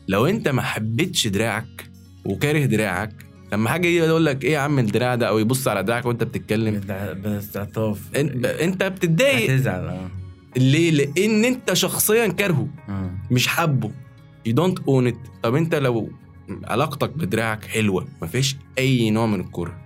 لو 0.07 0.25
انت 0.25 0.47
ما 0.47 0.61
حبيتش 0.61 1.27
دراعك 1.27 1.89
وكاره 2.25 2.65
دراعك 2.65 3.25
لما 3.53 3.69
حاجة 3.69 3.87
يجي 3.87 3.97
يقول 3.97 4.25
لك 4.25 4.43
إيه 4.43 4.51
يا 4.53 4.59
عم 4.59 4.79
الدراع 4.79 5.15
ده 5.15 5.27
أو 5.27 5.39
يبص 5.39 5.67
على 5.67 5.83
دراعك 5.83 6.05
وانت 6.05 6.23
بتتكلم 6.23 6.79
باستعطاف 7.23 8.01
انت, 8.15 8.83
بتتضايق. 8.83 9.51
هتزعل 9.51 9.87
آه. 9.87 10.09
ليه؟ 10.57 10.91
لأن 10.91 11.45
انت 11.45 11.73
شخصيا 11.73 12.27
كارهه 12.27 12.67
آه. 12.89 13.11
مش 13.31 13.47
حابه. 13.47 13.91
You 14.47 14.51
don't 14.51 14.79
own 14.79 15.11
it. 15.13 15.29
طب 15.43 15.55
انت 15.55 15.75
لو 15.75 16.09
علاقتك 16.63 17.09
بدراعك 17.17 17.65
حلوة 17.65 18.07
مفيش 18.21 18.55
أي 18.77 19.09
نوع 19.09 19.25
من 19.25 19.39
الكره. 19.39 19.77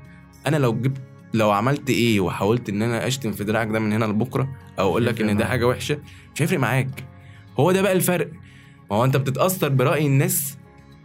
أنا 0.48 0.58
لو 0.58 0.74
جبت 0.74 1.02
لو 1.34 1.52
عملت 1.52 1.90
إيه 1.90 2.20
وحاولت 2.20 2.70
إن 2.70 2.82
أنا 2.82 3.08
أشتم 3.08 3.32
في 3.32 3.44
دراعك 3.44 3.68
ده 3.68 3.80
من 3.80 3.94
هنا 3.94 4.06
لبكرة 4.06 4.50
أو 4.80 4.90
أقول 4.90 5.06
لك 5.06 5.22
إن 5.22 5.38
ده. 5.38 5.46
حاجة 5.46 5.68
وحشة 5.68 6.00
مش 6.36 6.42
هيفرق 6.42 6.60
معاك. 6.60 7.04
هو 7.60 7.72
ده 7.72 7.82
بقى 7.82 7.92
الفرق. 7.94 8.32
ما 8.92 8.98
هو 8.98 9.06
أنت 9.06 9.18
بتتأثر 9.18 9.70
برأي 9.70 10.06
الناس 10.06 10.58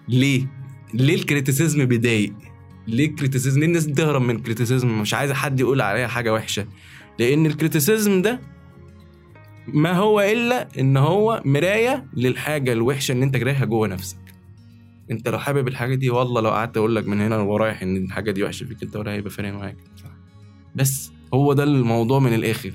ليه؟ 0.09 0.47
ليه 0.95 1.15
ال 1.15 1.22
criticism 1.22 1.85
بيضايق؟ 1.85 2.33
ليه 2.87 3.07
ال 3.07 3.12
criticism؟ 3.12 3.61
ليه 3.61 3.67
الناس 3.67 3.87
بتهرب 3.87 4.23
من 4.23 4.37
ال 4.37 4.42
criticism؟ 4.42 5.01
مش 5.01 5.15
عايزة 5.15 5.35
حد 5.35 5.61
يقول 5.61 5.81
عليها 5.81 6.07
حاجة 6.07 6.33
وحشة. 6.35 6.67
لأن 7.19 7.47
ال 7.47 7.54
criticism 7.54 8.23
ده 8.23 8.41
ما 9.69 9.93
هو 9.93 10.21
إلا 10.21 10.69
إن 10.81 10.97
هو 10.97 11.43
مراية 11.45 12.07
للحاجة 12.17 12.73
الوحشة 12.73 13.13
اللي 13.13 13.25
أنت 13.25 13.37
كارهها 13.37 13.65
جوه 13.65 13.89
نفسك. 13.89 14.17
أنت 15.11 15.29
لو 15.29 15.39
حابب 15.39 15.69
الحاجة 15.69 15.95
دي 15.95 16.11
والله 16.11 16.41
لو 16.41 16.51
قعدت 16.51 16.77
أقول 16.77 16.97
لك 16.97 17.09
من 17.09 17.21
هنا 17.21 17.37
ورايح 17.37 17.83
إن 17.83 17.97
الحاجة 17.97 18.31
دي 18.31 18.43
وحشة 18.43 18.65
فيك 18.67 18.83
أنت 18.83 18.97
ولا 18.97 19.13
هيبقى 19.13 19.31
فارق 19.31 19.53
معاك. 19.53 19.77
بس 20.75 21.13
هو 21.35 21.53
ده 21.53 21.65
الموضوع 21.65 22.19
من 22.19 22.35
الآخر. 22.35 22.73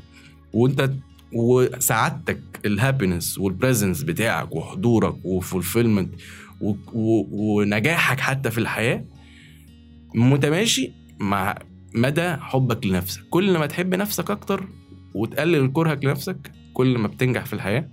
وأنت 0.53 0.91
وسعادتك 1.33 2.39
ال 2.65 2.73
happiness 2.73 3.37
وال 3.37 3.51
presence 3.51 4.03
بتاعك 4.03 4.55
وحضورك 4.55 5.15
و 5.25 5.32
fulfillment 5.32 6.09
ونجاحك 6.93 8.19
حتى 8.19 8.51
في 8.51 8.57
الحياة 8.57 9.05
متماشي 10.15 10.91
مع 11.19 11.57
مدى 11.95 12.31
حبك 12.35 12.85
لنفسك. 12.85 13.21
كل 13.29 13.57
ما 13.57 13.65
تحب 13.65 13.95
نفسك 13.95 14.31
أكتر 14.31 14.67
وتقلل 15.13 15.71
كرهك 15.73 16.05
لنفسك 16.05 16.51
كل 16.79 16.97
ما 16.97 17.07
بتنجح 17.07 17.45
في 17.45 17.53
الحياة 17.53 17.89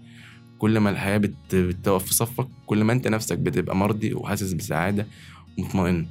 كل 0.59 0.79
ما 0.79 0.90
الحياة 0.90 1.18
بت... 1.18 1.55
بتقف 1.55 2.05
في 2.05 2.14
صفك 2.14 2.49
كل 2.66 2.85
ما 2.85 2.92
انت 2.92 3.09
نفسك 3.09 3.38
بتبقى 3.38 3.77
مرضي 3.77 4.14
وحاسس 4.14 4.53
بسعادة 4.53 5.07
ومطمئن. 5.59 6.07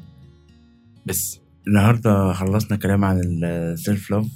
بس. 1.05 1.39
النهارده 1.67 2.33
خلصنا 2.33 2.77
كلام 2.77 3.05
عن 3.05 3.21
ال 3.43 3.57
self 3.57 4.11
love 4.11 4.27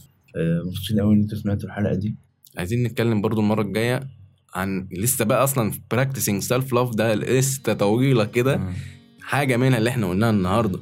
مبسوطين 0.65 0.99
قوي 0.99 1.15
إن 1.15 1.21
أنتوا 1.21 1.37
سمعتوا 1.37 1.69
الحلقة 1.69 1.95
دي. 1.95 2.15
عايزين 2.57 2.83
نتكلم 2.83 3.21
برضو 3.21 3.41
المرة 3.41 3.61
الجاية 3.61 4.07
عن 4.55 4.87
لسه 4.91 5.25
بقى 5.25 5.43
أصلا 5.43 5.71
practicing 5.91 6.41
self 6.41 6.73
love 6.73 6.95
ده 6.95 7.15
لسه 7.15 7.73
طويلة 7.73 8.25
كده. 8.25 8.73
حاجة 9.21 9.57
منها 9.57 9.77
اللي 9.77 9.89
إحنا 9.89 10.09
قلناها 10.09 10.29
النهارده. 10.29 10.79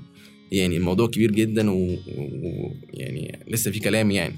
يعني 0.51 0.77
الموضوع 0.77 1.07
كبير 1.07 1.31
جدا 1.31 1.71
ويعني 1.71 1.99
و... 2.17 2.71
يعني 2.93 3.39
لسه 3.47 3.71
في 3.71 3.79
كلام 3.79 4.11
يعني. 4.11 4.35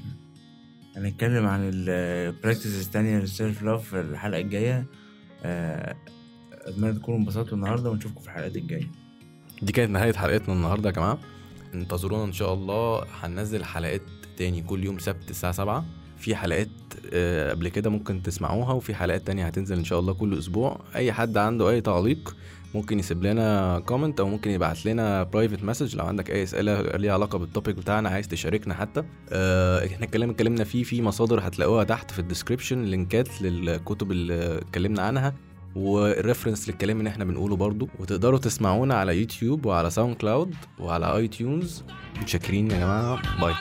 هنتكلم 0.97 1.45
عن 1.47 1.69
ال 1.73 1.85
practices 1.85 2.85
التانية 2.85 3.17
لل 3.19 3.33
self 3.33 3.61
love 3.63 3.83
في 3.89 3.99
الحلقة 4.01 4.39
الجاية. 4.41 4.85
آه، 5.43 5.95
أتمنى 6.51 6.93
تكونوا 6.93 7.19
انبسطتوا 7.19 7.57
النهاردة 7.57 7.89
ونشوفكم 7.89 8.19
في 8.21 8.27
الحلقات 8.27 8.55
الجاية. 8.55 8.91
دي 9.61 9.71
كانت 9.71 9.91
نهاية 9.91 10.13
حلقتنا 10.13 10.53
النهارده 10.55 10.89
يا 10.89 10.93
جماعة. 10.93 11.19
انتظرونا 11.73 12.23
إن 12.23 12.33
شاء 12.33 12.53
الله. 12.53 13.03
هننزل 13.21 13.63
حلقات 13.63 14.01
تاني 14.37 14.61
كل 14.61 14.83
يوم 14.83 14.99
سبت 14.99 15.29
الساعة 15.29 15.51
7 15.53 15.85
في 16.17 16.35
حلقات 16.35 16.69
آه، 17.13 17.51
قبل 17.51 17.67
كده 17.69 17.89
ممكن 17.89 18.23
تسمعوها 18.23 18.73
وفي 18.73 18.95
حلقات 18.95 19.27
تانية 19.27 19.45
هتنزل 19.47 19.77
إن 19.77 19.83
شاء 19.83 19.99
الله 19.99 20.13
كل 20.13 20.37
أسبوع. 20.37 20.81
أي 20.95 21.11
حد 21.13 21.37
عنده 21.37 21.69
أي 21.69 21.81
تعليق 21.81 22.35
ممكن 22.75 22.99
يسيب 22.99 23.23
لنا 23.23 23.79
comment 23.79 24.19
أو 24.19 24.29
ممكن 24.29 24.51
يبعت 24.51 24.85
لنا 24.85 25.23
private 25.23 25.63
message 25.63 25.95
لو 25.95 26.05
عندك 26.05 26.31
أي 26.31 26.43
أسئلة 26.43 26.81
ليها 26.81 27.13
علاقة 27.13 27.37
بال 27.37 27.48
topic 27.48 27.75
بتاعنا 27.75 28.09
عايز 28.09 28.27
تشاركنا 28.27 28.73
حتى. 28.73 29.03
آه، 29.29 29.85
إحنا 29.85 30.05
الكلام 30.05 30.29
اتكلمنا 30.29 30.63
فيه 30.63 30.83
في 30.83 31.01
مصادر 31.01 31.47
هتلاقوها 31.47 31.83
تحت 31.83 32.11
في 32.11 32.19
ال 32.19 32.25
description 32.25 32.83
لينكات 32.83 33.41
للكتب 33.41 34.11
اللي 34.11 34.57
اتكلمنا 34.57 35.01
عنها 35.01 35.33
وال 35.75 35.92
reference 35.92 36.69
للكلام 36.69 36.99
اللي 36.99 37.09
إحنا 37.09 37.25
بنقوله 37.25 37.55
برضو. 37.55 37.89
وتقدروا 37.99 38.39
تسمعونا 38.39 38.95
على 38.95 39.19
يوتيوب 39.19 39.65
وعلى 39.65 39.89
SoundCloud 39.89 40.55
وعلى 40.79 41.15
iTunes 41.15 41.83
متشكرين 42.21 42.71
يا 42.71 42.79
جماعة. 42.79 43.39
bye 43.41 43.53